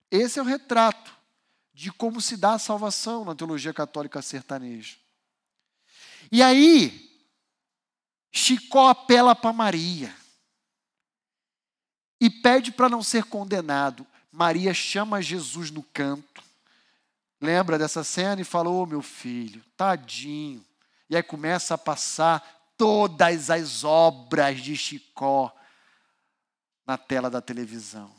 Esse 0.09 0.39
é 0.39 0.41
o 0.41 0.45
retrato 0.45 1.15
de 1.73 1.91
como 1.91 2.21
se 2.21 2.37
dá 2.37 2.53
a 2.53 2.59
salvação 2.59 3.25
na 3.25 3.35
teologia 3.35 3.73
católica 3.73 4.21
sertaneja. 4.21 4.97
E 6.31 6.41
aí, 6.41 7.13
Chicó 8.35 8.89
apela 8.89 9.35
para 9.35 9.53
Maria 9.53 10.15
e 12.19 12.31
pede 12.31 12.71
para 12.71 12.89
não 12.89 13.03
ser 13.03 13.25
condenado. 13.25 14.07
Maria 14.33 14.73
chama 14.73 15.21
Jesus 15.21 15.69
no 15.69 15.83
canto, 15.83 16.43
lembra 17.39 17.77
dessa 17.77 18.03
cena 18.03 18.41
e 18.41 18.43
fala: 18.43 18.67
Ô 18.67 18.81
oh, 18.81 18.85
meu 18.87 19.03
filho, 19.03 19.63
tadinho. 19.77 20.65
E 21.07 21.15
aí 21.15 21.21
começa 21.21 21.75
a 21.75 21.77
passar 21.77 22.73
todas 22.75 23.51
as 23.51 23.83
obras 23.83 24.59
de 24.59 24.75
Chicó 24.75 25.55
na 26.83 26.97
tela 26.97 27.29
da 27.29 27.41
televisão. 27.41 28.11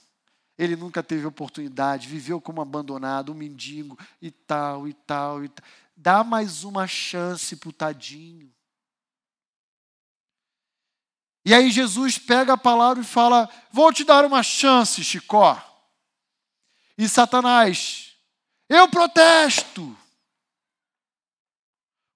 Ele 0.56 0.76
nunca 0.76 1.02
teve 1.02 1.26
oportunidade, 1.26 2.06
viveu 2.06 2.40
como 2.40 2.62
abandonado, 2.62 3.32
um 3.32 3.34
mendigo 3.34 3.98
e 4.22 4.30
tal, 4.30 4.86
e 4.86 4.94
tal, 4.94 5.44
e 5.44 5.48
tal. 5.48 5.66
Dá 5.96 6.22
mais 6.22 6.62
uma 6.62 6.86
chance 6.86 7.56
para 7.56 7.70
o 7.70 7.72
tadinho. 7.72 8.48
E 11.44 11.52
aí 11.52 11.72
Jesus 11.72 12.18
pega 12.18 12.52
a 12.52 12.56
palavra 12.56 13.02
e 13.02 13.06
fala: 13.06 13.50
Vou 13.72 13.92
te 13.92 14.04
dar 14.04 14.24
uma 14.24 14.44
chance, 14.44 15.02
Chicó. 15.02 15.74
E 16.97 17.09
Satanás, 17.09 18.16
eu 18.68 18.88
protesto. 18.88 19.97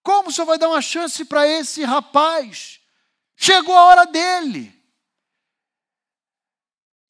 Como 0.02 0.28
o 0.28 0.32
senhor 0.32 0.46
vai 0.46 0.58
dar 0.58 0.68
uma 0.68 0.80
chance 0.80 1.24
para 1.24 1.46
esse 1.46 1.84
rapaz? 1.84 2.80
Chegou 3.36 3.76
a 3.76 3.84
hora 3.84 4.06
dele. 4.06 4.74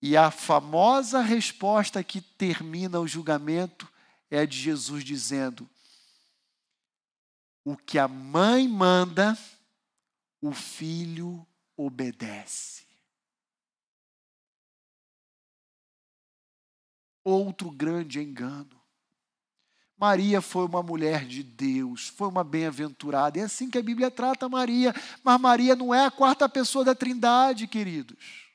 E 0.01 0.17
a 0.17 0.31
famosa 0.31 1.21
resposta 1.21 2.03
que 2.03 2.21
termina 2.21 3.01
o 3.01 3.07
julgamento 3.07 3.91
é 4.31 4.41
a 4.41 4.47
de 4.47 4.59
Jesus 4.59 5.05
dizendo: 5.05 5.69
O 7.65 7.77
que 7.77 7.99
a 7.99 8.09
mãe 8.09 8.69
manda, 8.69 9.37
o 10.41 10.53
filho 10.53 11.47
obedece. 11.77 12.88
Outro 17.29 17.71
grande 17.71 18.23
engano. 18.23 18.71
Maria 19.99 20.41
foi 20.41 20.65
uma 20.65 20.83
mulher 20.83 21.27
de 21.27 21.43
Deus, 21.43 22.09
foi 22.09 22.27
uma 22.27 22.43
bem-aventurada. 22.43 23.39
É 23.39 23.43
assim 23.43 23.69
que 23.69 23.77
a 23.77 23.83
Bíblia 23.83 24.11
trata 24.11 24.49
Maria. 24.49 24.95
Mas 25.23 25.39
Maria 25.39 25.77
não 25.77 25.95
é 25.95 26.07
a 26.07 26.11
quarta 26.11 26.49
pessoa 26.49 26.87
da 26.87 26.95
Trindade, 26.95 27.67
queridos. 27.67 28.49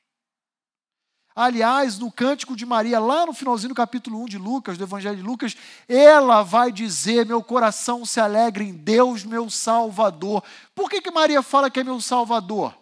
Aliás, 1.36 2.00
no 2.00 2.10
Cântico 2.10 2.56
de 2.56 2.66
Maria, 2.66 2.98
lá 2.98 3.24
no 3.24 3.32
finalzinho 3.32 3.68
do 3.68 3.76
capítulo 3.76 4.20
1 4.22 4.26
de 4.26 4.38
Lucas, 4.38 4.76
do 4.76 4.82
Evangelho 4.82 5.18
de 5.18 5.22
Lucas, 5.22 5.56
ela 5.88 6.42
vai 6.42 6.72
dizer: 6.72 7.24
Meu 7.24 7.44
coração 7.44 8.04
se 8.04 8.18
alegra 8.18 8.64
em 8.64 8.72
Deus, 8.72 9.24
meu 9.24 9.48
Salvador. 9.48 10.42
Por 10.74 10.90
que, 10.90 11.00
que 11.00 11.12
Maria 11.12 11.42
fala 11.42 11.70
que 11.70 11.78
é 11.78 11.84
meu 11.84 12.00
Salvador? 12.00 12.76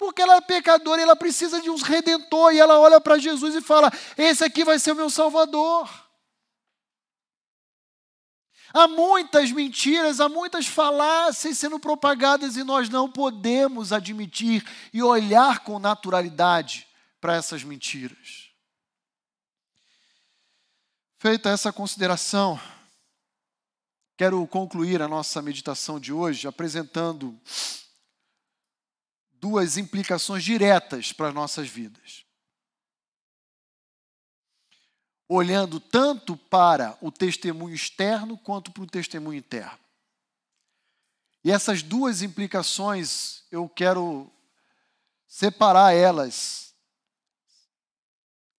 Porque 0.00 0.22
ela 0.22 0.36
é 0.36 0.40
pecadora 0.40 0.98
e 0.98 1.04
ela 1.04 1.14
precisa 1.14 1.60
de 1.60 1.68
um 1.68 1.76
redentor. 1.76 2.54
E 2.54 2.58
ela 2.58 2.80
olha 2.80 2.98
para 2.98 3.18
Jesus 3.18 3.54
e 3.54 3.60
fala: 3.60 3.92
Esse 4.16 4.42
aqui 4.42 4.64
vai 4.64 4.78
ser 4.78 4.92
o 4.92 4.96
meu 4.96 5.10
Salvador. 5.10 5.86
Há 8.72 8.88
muitas 8.88 9.52
mentiras, 9.52 10.18
há 10.18 10.26
muitas 10.26 10.66
falácias 10.66 11.58
sendo 11.58 11.78
propagadas 11.78 12.56
e 12.56 12.64
nós 12.64 12.88
não 12.88 13.12
podemos 13.12 13.92
admitir 13.92 14.66
e 14.90 15.02
olhar 15.02 15.64
com 15.64 15.78
naturalidade 15.78 16.88
para 17.20 17.34
essas 17.34 17.62
mentiras. 17.62 18.48
Feita 21.18 21.50
essa 21.50 21.70
consideração, 21.70 22.58
quero 24.16 24.46
concluir 24.46 25.02
a 25.02 25.08
nossa 25.08 25.42
meditação 25.42 26.00
de 26.00 26.10
hoje 26.10 26.48
apresentando 26.48 27.38
duas 29.40 29.76
implicações 29.76 30.44
diretas 30.44 31.12
para 31.12 31.28
as 31.28 31.34
nossas 31.34 31.68
vidas. 31.68 32.24
Olhando 35.28 35.80
tanto 35.80 36.36
para 36.36 36.98
o 37.00 37.10
testemunho 37.10 37.74
externo 37.74 38.36
quanto 38.36 38.70
para 38.70 38.82
o 38.82 38.86
testemunho 38.86 39.38
interno. 39.38 39.78
E 41.42 41.50
essas 41.50 41.82
duas 41.82 42.20
implicações 42.20 43.44
eu 43.50 43.68
quero 43.68 44.30
separar 45.26 45.94
elas 45.94 46.74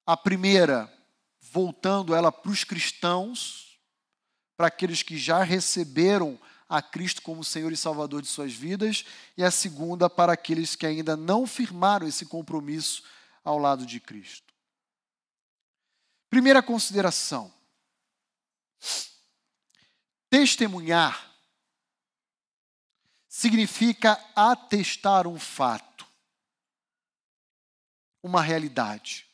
a 0.05 0.17
primeira, 0.17 0.91
voltando 1.39 2.15
ela 2.15 2.31
para 2.31 2.49
os 2.49 2.63
cristãos, 2.63 3.79
para 4.57 4.67
aqueles 4.67 5.03
que 5.03 5.17
já 5.17 5.43
receberam 5.43 6.39
a 6.71 6.81
Cristo 6.81 7.21
como 7.21 7.43
Senhor 7.43 7.71
e 7.71 7.77
Salvador 7.77 8.21
de 8.21 8.27
suas 8.27 8.53
vidas, 8.53 9.03
e 9.35 9.43
a 9.43 9.51
segunda 9.51 10.09
para 10.09 10.33
aqueles 10.33 10.75
que 10.75 10.85
ainda 10.85 11.17
não 11.17 11.45
firmaram 11.45 12.07
esse 12.07 12.25
compromisso 12.25 13.03
ao 13.43 13.57
lado 13.57 13.85
de 13.85 13.99
Cristo. 13.99 14.53
Primeira 16.29 16.63
consideração: 16.63 17.53
testemunhar 20.29 21.29
significa 23.27 24.13
atestar 24.35 25.27
um 25.27 25.39
fato, 25.39 26.05
uma 28.23 28.41
realidade 28.41 29.31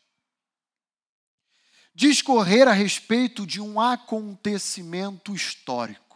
discorrer 1.97 2.67
a 2.67 2.73
respeito 2.73 3.43
de 3.43 3.59
um 3.59 3.81
acontecimento 3.81 5.33
histórico. 5.33 6.06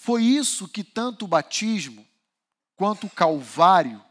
Foi 0.00 0.22
isso 0.22 0.68
que 0.68 0.84
tanto 0.84 1.24
o 1.24 1.28
batismo, 1.28 2.06
quanto 2.76 3.08
o 3.08 3.10
Calvário, 3.10 4.02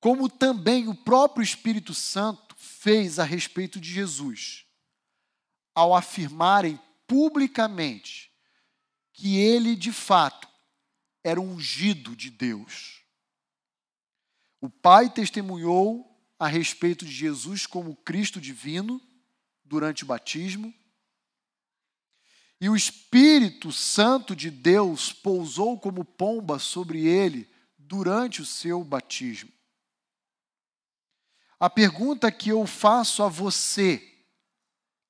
como 0.00 0.28
também 0.28 0.88
o 0.88 0.94
próprio 0.94 1.44
Espírito 1.44 1.92
Santo 1.92 2.56
fez 2.56 3.18
a 3.18 3.22
respeito 3.22 3.78
de 3.78 3.92
Jesus, 3.92 4.64
ao 5.74 5.94
afirmarem 5.94 6.80
publicamente 7.06 8.32
que 9.12 9.36
ele, 9.36 9.76
de 9.76 9.92
fato, 9.92 10.48
era 11.22 11.40
ungido 11.40 12.16
de 12.16 12.30
Deus. 12.30 13.04
O 14.60 14.70
Pai 14.70 15.10
testemunhou 15.10 16.04
a 16.38 16.48
respeito 16.48 17.04
de 17.04 17.12
Jesus 17.12 17.66
como 17.66 17.94
Cristo 17.96 18.40
divino 18.40 19.00
durante 19.62 20.04
o 20.04 20.06
batismo. 20.06 20.74
E 22.60 22.68
o 22.68 22.76
Espírito 22.76 23.70
Santo 23.72 24.34
de 24.34 24.50
Deus 24.50 25.12
pousou 25.12 25.78
como 25.78 26.04
pomba 26.04 26.58
sobre 26.58 27.06
ele 27.06 27.50
durante 27.78 28.40
o 28.40 28.46
seu 28.46 28.82
batismo. 28.82 29.52
A 31.58 31.68
pergunta 31.68 32.30
que 32.30 32.50
eu 32.50 32.66
faço 32.66 33.22
a 33.22 33.28
você, 33.28 34.02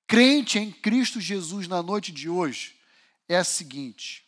crente 0.06 0.58
em 0.58 0.72
Cristo 0.72 1.20
Jesus 1.20 1.66
na 1.68 1.82
noite 1.82 2.12
de 2.12 2.28
hoje, 2.28 2.78
é 3.28 3.36
a 3.36 3.44
seguinte: 3.44 4.24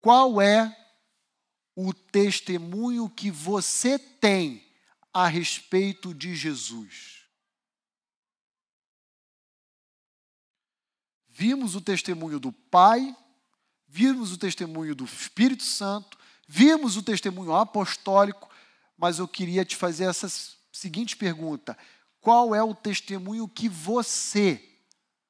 qual 0.00 0.40
é 0.40 0.76
o 1.76 1.92
testemunho 1.92 3.10
que 3.10 3.30
você 3.30 3.98
tem 3.98 4.66
a 5.16 5.28
respeito 5.28 6.12
de 6.12 6.34
Jesus. 6.34 7.15
Vimos 11.38 11.74
o 11.74 11.82
testemunho 11.82 12.40
do 12.40 12.50
Pai, 12.50 13.14
vimos 13.86 14.32
o 14.32 14.38
testemunho 14.38 14.94
do 14.94 15.04
Espírito 15.04 15.64
Santo, 15.64 16.16
vimos 16.48 16.96
o 16.96 17.02
testemunho 17.02 17.52
apostólico, 17.52 18.48
mas 18.96 19.18
eu 19.18 19.28
queria 19.28 19.62
te 19.62 19.76
fazer 19.76 20.04
essa 20.04 20.32
seguinte 20.72 21.14
pergunta: 21.14 21.76
qual 22.22 22.54
é 22.54 22.62
o 22.62 22.74
testemunho 22.74 23.46
que 23.46 23.68
você 23.68 24.66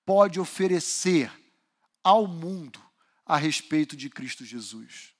pode 0.05 0.39
oferecer 0.39 1.29
ao 2.05 2.29
mundo 2.29 2.81
a 3.25 3.37
respeito 3.37 3.97
de 3.97 4.09
Cristo 4.09 4.45
Jesus? 4.45 5.13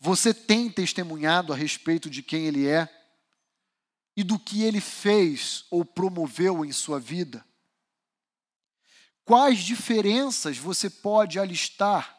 Você 0.00 0.32
tem 0.32 0.70
testemunhado 0.70 1.52
a 1.52 1.56
respeito 1.56 2.08
de 2.08 2.22
quem 2.22 2.46
Ele 2.46 2.66
é 2.66 2.97
e 4.18 4.24
do 4.24 4.36
que 4.36 4.64
Ele 4.64 4.80
fez 4.80 5.64
ou 5.70 5.84
promoveu 5.84 6.64
em 6.64 6.72
sua 6.72 6.98
vida? 6.98 7.46
Quais 9.24 9.60
diferenças 9.60 10.58
você 10.58 10.90
pode 10.90 11.38
alistar 11.38 12.18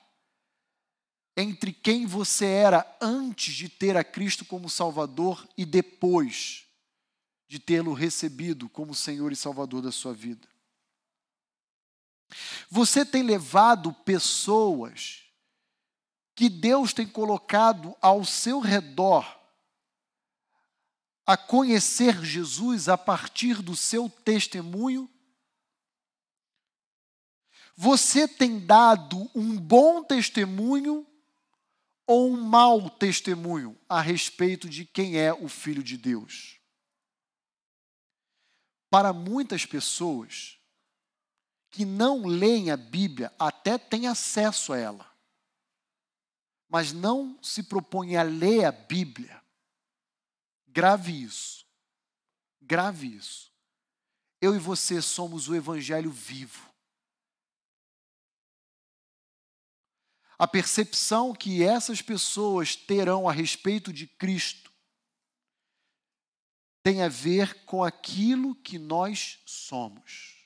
entre 1.36 1.74
quem 1.74 2.06
você 2.06 2.46
era 2.46 2.98
antes 3.02 3.54
de 3.54 3.68
ter 3.68 3.98
a 3.98 4.04
Cristo 4.06 4.46
como 4.46 4.70
Salvador 4.70 5.46
e 5.58 5.66
depois 5.66 6.68
de 7.50 7.60
tê-lo 7.60 7.92
recebido 7.92 8.70
como 8.70 8.96
Senhor 8.96 9.34
e 9.34 9.36
Salvador 9.36 9.82
da 9.82 9.92
sua 9.92 10.14
vida? 10.14 10.48
Você 12.70 13.06
tem 13.06 13.24
levado 13.24 13.92
pessoas 13.92 15.26
que 16.34 16.48
Deus 16.48 16.94
tem 16.94 17.06
colocado 17.06 17.94
ao 18.02 18.24
seu 18.24 18.62
redor 18.62 19.39
a 21.30 21.38
conhecer 21.38 22.26
Jesus 22.26 22.90
a 22.90 22.98
partir 22.98 23.62
do 23.62 23.76
seu 23.76 24.10
testemunho? 24.10 25.08
Você 27.76 28.28
tem 28.28 28.66
dado 28.66 29.30
um 29.36 29.56
bom 29.56 30.04
testemunho 30.04 31.06
ou 32.08 32.32
um 32.32 32.42
mau 32.42 32.90
testemunho 32.90 33.80
a 33.88 34.02
respeito 34.02 34.68
de 34.68 34.86
quem 34.86 35.20
é 35.20 35.32
o 35.32 35.48
Filho 35.48 35.84
de 35.84 35.98
Deus? 35.98 36.60
Para 38.90 39.14
muitas 39.14 39.68
pessoas 39.68 40.58
que 41.70 41.86
não 41.86 42.26
leem 42.26 42.72
a 42.72 42.76
Bíblia, 42.76 43.32
até 43.38 43.78
têm 43.78 44.08
acesso 44.08 44.74
a 44.74 44.80
ela, 44.80 45.16
mas 46.68 46.92
não 46.92 47.38
se 47.40 47.62
propõem 47.62 48.18
a 48.18 48.24
ler 48.24 48.66
a 48.66 48.72
Bíblia, 48.72 49.39
grave 50.72 51.24
isso. 51.24 51.66
Grave 52.62 53.16
isso. 53.16 53.52
Eu 54.42 54.56
e 54.56 54.60
você 54.60 55.02
somos 55.02 55.48
o 55.48 55.56
Evangelho 55.56 56.12
vivo. 56.12 56.70
A 60.38 60.48
percepção 60.48 61.36
que 61.36 61.64
essas 61.64 62.02
pessoas 62.02 62.76
terão 62.76 63.28
a 63.28 63.32
respeito 63.34 63.92
de 63.92 64.08
Cristo 64.08 64.72
tem 66.82 67.02
a 67.02 67.10
ver 67.10 67.66
com 67.66 67.84
aquilo 67.84 68.56
que 68.56 68.80
nós 68.80 69.40
somos. 69.46 70.38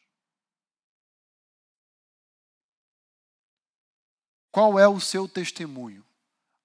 Qual 4.51 4.79
é 4.79 4.87
o 4.87 4.99
seu 4.99 5.27
testemunho 5.27 6.05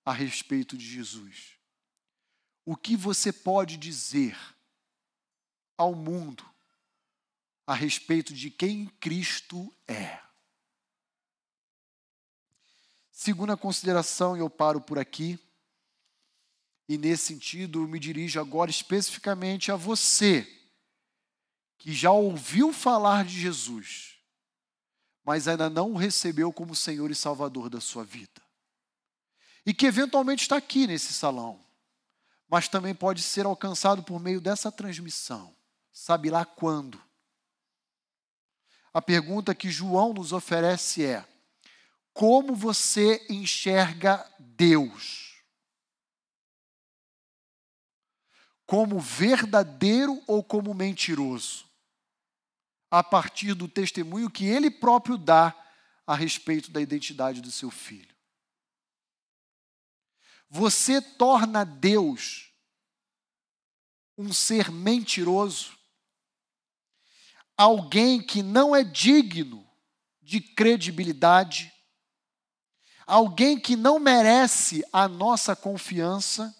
a 0.05 0.13
respeito 0.13 0.77
de 0.77 0.87
Jesus? 0.87 1.58
O 2.71 2.77
que 2.77 2.95
você 2.95 3.33
pode 3.33 3.79
dizer 3.79 4.39
ao 5.75 5.95
mundo 5.95 6.45
a 7.66 7.73
respeito 7.73 8.35
de 8.35 8.51
quem 8.51 8.89
Cristo 9.01 9.75
é? 9.87 10.21
Segunda 13.11 13.57
consideração, 13.57 14.37
e 14.37 14.41
eu 14.41 14.51
paro 14.51 14.83
por 14.83 14.99
aqui. 14.99 15.39
E 16.87 16.99
nesse 16.99 17.29
sentido, 17.29 17.81
eu 17.81 17.89
me 17.89 17.99
dirijo 17.99 18.39
agora 18.39 18.71
especificamente 18.71 19.73
a 19.73 19.75
você, 19.75 20.47
que 21.79 21.91
já 21.91 22.12
ouviu 22.12 22.71
falar 22.71 23.25
de 23.25 23.41
Jesus, 23.41 24.19
mas 25.25 25.49
ainda 25.49 25.71
não 25.71 25.93
o 25.93 25.97
recebeu 25.97 26.53
como 26.53 26.77
Senhor 26.77 27.11
e 27.11 27.14
Salvador 27.14 27.71
da 27.71 27.81
sua 27.81 28.05
vida. 28.05 28.43
E 29.64 29.73
que 29.73 29.87
eventualmente 29.87 30.43
está 30.43 30.59
aqui 30.59 30.87
nesse 30.87 31.14
salão, 31.14 31.66
mas 32.49 32.68
também 32.68 32.94
pode 32.94 33.22
ser 33.22 33.44
alcançado 33.44 34.03
por 34.03 34.18
meio 34.18 34.40
dessa 34.40 34.72
transmissão. 34.72 35.55
Sabe 35.92 36.30
lá 36.30 36.44
quando? 36.44 37.01
A 38.92 39.03
pergunta 39.03 39.55
que 39.55 39.70
João 39.70 40.14
nos 40.14 40.32
oferece 40.32 41.05
é: 41.05 41.26
como 42.12 42.55
você 42.55 43.24
enxerga 43.28 44.24
Deus? 44.38 45.28
Como 48.66 48.99
verdadeiro 48.99 50.22
ou 50.26 50.42
como 50.42 50.74
mentiroso? 50.74 51.66
A 52.90 53.05
partir 53.05 53.55
do 53.55 53.68
testemunho 53.68 54.30
que 54.30 54.46
ele 54.46 54.70
próprio 54.70 55.16
dá 55.16 55.55
a 56.07 56.14
respeito 56.14 56.70
da 56.70 56.80
identidade 56.80 57.40
do 57.40 57.51
seu 57.51 57.70
filho. 57.70 58.08
Você 60.51 61.03
torna 61.03 61.64
Deus 61.64 62.53
um 64.16 64.32
ser 64.32 64.70
mentiroso, 64.70 65.78
alguém 67.57 68.20
que 68.20 68.42
não 68.42 68.74
é 68.74 68.82
digno 68.82 69.64
de 70.20 70.40
credibilidade, 70.40 71.72
alguém 73.07 73.59
que 73.61 73.76
não 73.76 73.99
merece 73.99 74.84
a 74.92 75.07
nossa 75.07 75.55
confiança, 75.55 76.55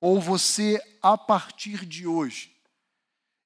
ou 0.00 0.20
você, 0.20 0.80
a 1.00 1.16
partir 1.16 1.86
de 1.86 2.06
hoje, 2.06 2.54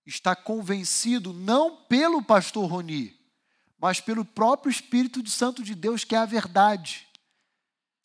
está 0.07 0.35
convencido 0.35 1.33
não 1.33 1.85
pelo 1.85 2.23
pastor 2.23 2.69
Roni, 2.69 3.19
mas 3.79 4.01
pelo 4.01 4.25
próprio 4.25 4.71
Espírito 4.71 5.27
Santo 5.29 5.63
de 5.63 5.75
Deus, 5.75 6.05
que 6.05 6.15
é 6.15 6.19
a 6.19 6.27
verdade, 6.27 7.10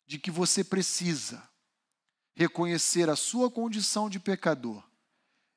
de 0.06 0.18
que 0.18 0.30
você 0.30 0.62
precisa 0.62 1.46
reconhecer 2.34 3.10
a 3.10 3.16
sua 3.16 3.50
condição 3.50 4.08
de 4.08 4.20
pecador 4.20 4.82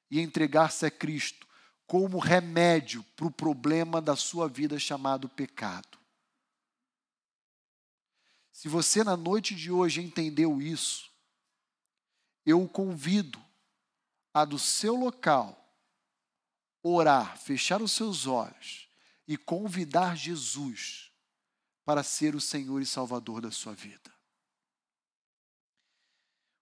e 0.10 0.20
entregar-se 0.20 0.86
a 0.86 0.92
Cristo 0.92 1.48
como 1.86 2.20
remédio 2.20 3.04
para 3.16 3.28
o 3.28 3.32
problema 3.32 4.02
da 4.02 4.16
sua 4.16 4.48
vida 4.48 4.80
chamado 4.80 5.28
pecado. 5.28 5.98
Se 8.52 8.68
você 8.68 9.04
na 9.04 9.16
noite 9.16 9.56
de 9.56 9.72
hoje 9.72 10.02
entendeu 10.02 10.62
isso, 10.62 11.10
eu 12.46 12.62
o 12.64 12.70
convido 12.70 13.40
a 14.34 14.46
do 14.46 14.58
seu 14.58 14.96
local 14.96 15.56
orar, 16.82 17.38
fechar 17.38 17.82
os 17.82 17.92
seus 17.92 18.26
olhos 18.26 18.90
e 19.28 19.38
convidar 19.38 20.16
Jesus 20.16 21.12
para 21.86 22.04
ser 22.04 22.36
o 22.36 22.42
Senhor 22.42 22.82
e 22.82 22.86
Salvador 22.86 23.42
da 23.42 23.52
sua 23.52 23.74
vida. 23.74 24.19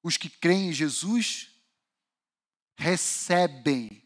Os 0.03 0.17
que 0.17 0.29
creem 0.29 0.69
em 0.69 0.73
Jesus 0.73 1.49
recebem 2.75 4.01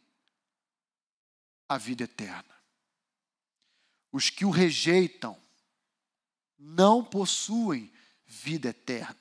a 1.67 1.77
vida 1.77 2.03
eterna. 2.03 2.55
Os 4.11 4.29
que 4.29 4.45
o 4.45 4.49
rejeitam 4.49 5.39
não 6.57 7.03
possuem 7.03 7.91
vida 8.25 8.69
eterna. 8.69 9.17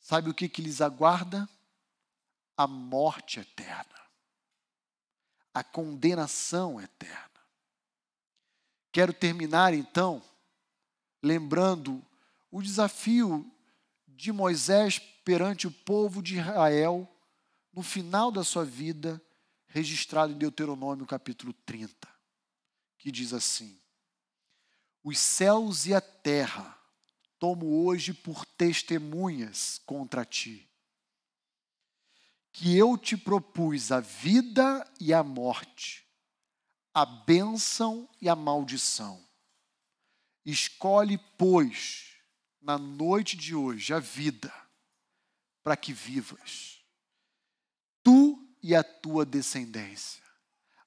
Sabe 0.00 0.30
o 0.30 0.34
que, 0.34 0.48
que 0.48 0.62
lhes 0.62 0.80
aguarda? 0.80 1.48
A 2.56 2.66
morte 2.66 3.40
eterna, 3.40 4.00
a 5.52 5.64
condenação 5.64 6.80
eterna. 6.80 7.40
Quero 8.92 9.12
terminar 9.12 9.74
então 9.74 10.22
lembrando 11.20 12.04
o 12.50 12.62
desafio 12.62 13.50
de 14.06 14.30
Moisés 14.30 15.00
perante 15.24 15.66
o 15.66 15.70
povo 15.70 16.22
de 16.22 16.38
Israel 16.38 17.10
no 17.72 17.82
final 17.82 18.30
da 18.30 18.44
sua 18.44 18.64
vida, 18.64 19.20
registrado 19.66 20.32
em 20.32 20.38
Deuteronômio 20.38 21.06
capítulo 21.06 21.52
30, 21.66 22.08
que 22.98 23.10
diz 23.10 23.32
assim: 23.32 23.80
os 25.02 25.18
céus 25.18 25.86
e 25.86 25.94
a 25.94 26.00
terra 26.00 26.78
tomo 27.38 27.84
hoje 27.84 28.14
por 28.14 28.46
testemunhas 28.46 29.80
contra 29.84 30.24
ti, 30.24 30.68
que 32.52 32.76
eu 32.76 32.96
te 32.96 33.16
propus 33.16 33.90
a 33.90 34.00
vida 34.00 34.88
e 35.00 35.12
a 35.12 35.22
morte, 35.22 36.06
a 36.94 37.04
bênção 37.04 38.08
e 38.20 38.28
a 38.28 38.36
maldição. 38.36 39.22
Escolhe, 40.46 41.18
pois, 41.36 42.14
na 42.62 42.78
noite 42.78 43.36
de 43.36 43.54
hoje 43.54 43.92
a 43.92 43.98
vida, 43.98 44.52
para 45.64 45.76
que 45.76 45.92
vivas, 45.92 46.78
tu 48.02 48.46
e 48.62 48.74
a 48.74 48.84
tua 48.84 49.24
descendência, 49.24 50.22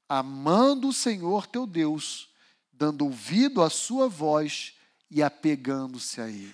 amando 0.07 0.87
o 0.87 0.93
Senhor 0.93 1.47
teu 1.47 1.67
Deus 1.67 2.29
dando 2.71 3.05
ouvido 3.05 3.63
à 3.63 3.69
sua 3.71 4.07
voz 4.07 4.75
e 5.09 5.23
apegando-se 5.23 6.21
a 6.21 6.29
Ele. 6.29 6.53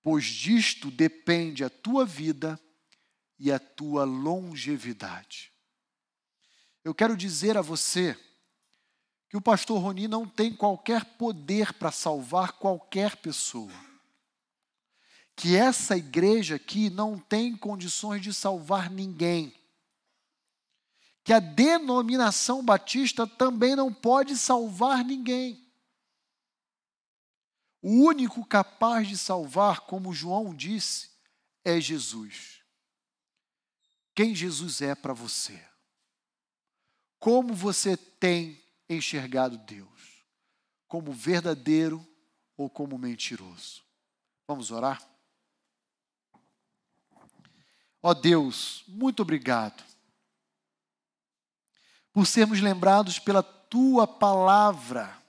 Pois 0.00 0.24
disto 0.24 0.88
depende 0.88 1.64
a 1.64 1.68
tua 1.68 2.06
vida 2.06 2.60
e 3.38 3.50
a 3.50 3.58
tua 3.58 4.04
longevidade. 4.04 5.52
Eu 6.84 6.94
quero 6.94 7.16
dizer 7.16 7.58
a 7.58 7.60
você 7.60 8.16
que 9.28 9.36
o 9.36 9.40
pastor 9.40 9.82
Roni 9.82 10.06
não 10.06 10.28
tem 10.28 10.54
qualquer 10.54 11.04
poder 11.16 11.72
para 11.72 11.90
salvar 11.90 12.52
qualquer 12.52 13.16
pessoa. 13.16 13.72
Que 15.36 15.54
essa 15.54 15.96
igreja 15.96 16.56
aqui 16.56 16.90
não 16.90 17.18
tem 17.18 17.54
condições 17.54 18.22
de 18.22 18.34
salvar 18.34 18.90
ninguém 18.90 19.54
que 21.26 21.32
a 21.32 21.40
denominação 21.40 22.64
batista 22.64 23.26
também 23.26 23.74
não 23.74 23.92
pode 23.92 24.36
salvar 24.36 25.04
ninguém. 25.04 25.60
O 27.82 28.04
único 28.04 28.46
capaz 28.46 29.08
de 29.08 29.18
salvar, 29.18 29.80
como 29.80 30.14
João 30.14 30.54
disse, 30.54 31.10
é 31.64 31.80
Jesus. 31.80 32.62
Quem 34.14 34.36
Jesus 34.36 34.80
é 34.80 34.94
para 34.94 35.12
você? 35.12 35.60
Como 37.18 37.54
você 37.54 37.96
tem 37.96 38.62
enxergado 38.88 39.58
Deus? 39.58 40.24
Como 40.86 41.10
verdadeiro 41.10 42.06
ou 42.56 42.70
como 42.70 42.96
mentiroso? 42.96 43.82
Vamos 44.46 44.70
orar? 44.70 45.04
Ó 48.08 48.14
Deus, 48.14 48.84
muito 48.86 49.22
obrigado 49.22 49.82
por 52.12 52.24
sermos 52.24 52.60
lembrados 52.60 53.18
pela 53.18 53.42
tua 53.42 54.06
palavra, 54.06 55.20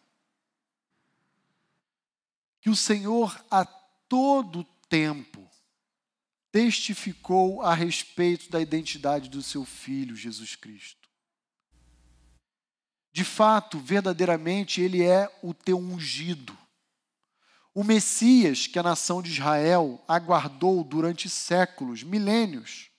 que 2.62 2.70
o 2.70 2.76
Senhor 2.76 3.44
a 3.50 3.66
todo 3.66 4.64
tempo 4.88 5.50
testificou 6.52 7.64
a 7.64 7.74
respeito 7.74 8.48
da 8.52 8.62
identidade 8.62 9.28
do 9.28 9.42
seu 9.42 9.66
filho 9.66 10.16
Jesus 10.16 10.56
Cristo. 10.56 11.10
De 13.12 13.24
fato, 13.24 13.80
verdadeiramente, 13.80 14.82
ele 14.82 15.02
é 15.02 15.36
o 15.42 15.52
teu 15.52 15.80
ungido. 15.80 16.56
O 17.78 17.84
Messias 17.84 18.66
que 18.66 18.80
a 18.80 18.82
nação 18.82 19.22
de 19.22 19.30
Israel 19.30 20.04
aguardou 20.08 20.84
durante 20.84 21.30
séculos, 21.30 22.02
milênios. 22.02 22.90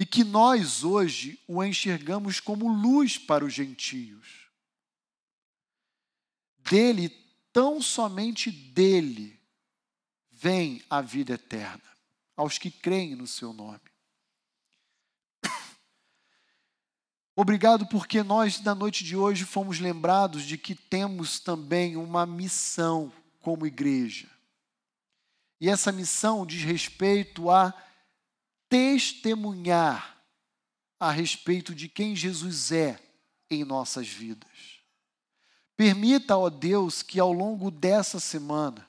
E 0.00 0.06
que 0.06 0.24
nós 0.24 0.82
hoje 0.82 1.38
o 1.46 1.62
enxergamos 1.62 2.40
como 2.40 2.72
luz 2.72 3.18
para 3.18 3.44
os 3.44 3.52
gentios. 3.52 4.48
Dele, 6.60 7.10
tão 7.52 7.82
somente 7.82 8.50
dele, 8.50 9.38
vem 10.30 10.82
a 10.88 11.02
vida 11.02 11.34
eterna, 11.34 11.84
aos 12.34 12.56
que 12.56 12.70
creem 12.70 13.14
no 13.14 13.26
seu 13.26 13.52
nome. 13.52 13.91
Obrigado 17.34 17.86
porque 17.86 18.22
nós, 18.22 18.60
na 18.60 18.74
noite 18.74 19.04
de 19.04 19.16
hoje, 19.16 19.44
fomos 19.44 19.80
lembrados 19.80 20.42
de 20.42 20.58
que 20.58 20.74
temos 20.74 21.40
também 21.40 21.96
uma 21.96 22.26
missão 22.26 23.10
como 23.40 23.66
igreja. 23.66 24.28
E 25.58 25.68
essa 25.68 25.90
missão 25.90 26.44
diz 26.44 26.62
respeito 26.62 27.50
a 27.50 27.72
testemunhar 28.68 30.18
a 30.98 31.10
respeito 31.10 31.74
de 31.74 31.88
quem 31.88 32.14
Jesus 32.14 32.70
é 32.70 32.98
em 33.50 33.64
nossas 33.64 34.06
vidas. 34.08 34.80
Permita, 35.76 36.36
ó 36.36 36.48
Deus, 36.48 37.02
que 37.02 37.18
ao 37.18 37.32
longo 37.32 37.70
dessa 37.70 38.20
semana, 38.20 38.86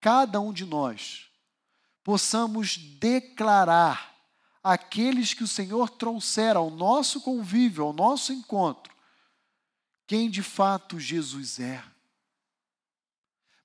cada 0.00 0.40
um 0.40 0.52
de 0.52 0.66
nós 0.66 1.30
possamos 2.02 2.76
declarar 2.76 4.07
aqueles 4.68 5.32
que 5.32 5.42
o 5.42 5.48
Senhor 5.48 5.88
trouxer 5.88 6.54
ao 6.54 6.68
nosso 6.68 7.22
convívio, 7.22 7.84
ao 7.84 7.92
nosso 7.94 8.34
encontro, 8.34 8.94
quem 10.06 10.28
de 10.28 10.42
fato 10.42 11.00
Jesus 11.00 11.58
é. 11.58 11.82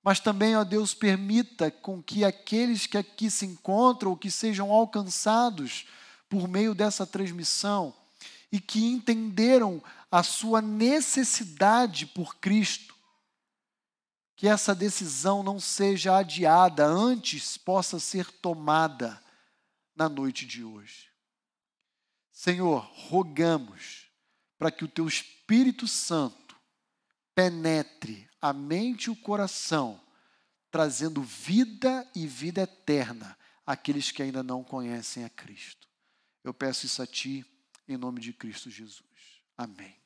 Mas 0.01 0.21
também, 0.21 0.55
ó 0.55 0.63
Deus, 0.63 0.93
permita 0.93 1.69
com 1.69 2.01
que 2.01 2.23
aqueles 2.23 2.87
que 2.87 2.97
aqui 2.97 3.29
se 3.29 3.45
encontram, 3.45 4.11
ou 4.11 4.17
que 4.17 4.31
sejam 4.31 4.71
alcançados 4.71 5.85
por 6.29 6.47
meio 6.47 6.73
dessa 6.73 7.05
transmissão, 7.05 7.93
e 8.49 8.61
que 8.61 8.85
entenderam 8.85 9.83
a 10.09 10.23
sua 10.23 10.61
necessidade 10.61 12.05
por 12.05 12.35
Cristo, 12.37 12.95
que 14.37 14.47
essa 14.47 14.73
decisão 14.73 15.43
não 15.43 15.59
seja 15.59 16.15
adiada, 16.17 16.85
antes 16.85 17.57
possa 17.57 17.99
ser 17.99 18.31
tomada 18.31 19.21
na 19.95 20.09
noite 20.09 20.45
de 20.45 20.63
hoje. 20.63 21.09
Senhor, 22.31 22.79
rogamos 22.93 24.09
para 24.57 24.71
que 24.71 24.83
o 24.83 24.87
teu 24.87 25.07
Espírito 25.07 25.87
Santo 25.87 26.55
penetre 27.35 28.29
a 28.41 28.51
mente 28.53 29.05
e 29.05 29.09
o 29.09 29.15
coração, 29.15 30.01
trazendo 30.69 31.21
vida 31.21 32.09
e 32.15 32.27
vida 32.27 32.61
eterna 32.61 33.37
àqueles 33.65 34.11
que 34.11 34.21
ainda 34.21 34.43
não 34.43 34.63
conhecem 34.63 35.23
a 35.23 35.29
Cristo. 35.29 35.87
Eu 36.43 36.53
peço 36.53 36.85
isso 36.85 37.01
a 37.01 37.07
Ti, 37.07 37.45
em 37.87 37.97
nome 37.97 38.19
de 38.19 38.33
Cristo 38.33 38.69
Jesus. 38.69 39.03
Amém. 39.57 40.02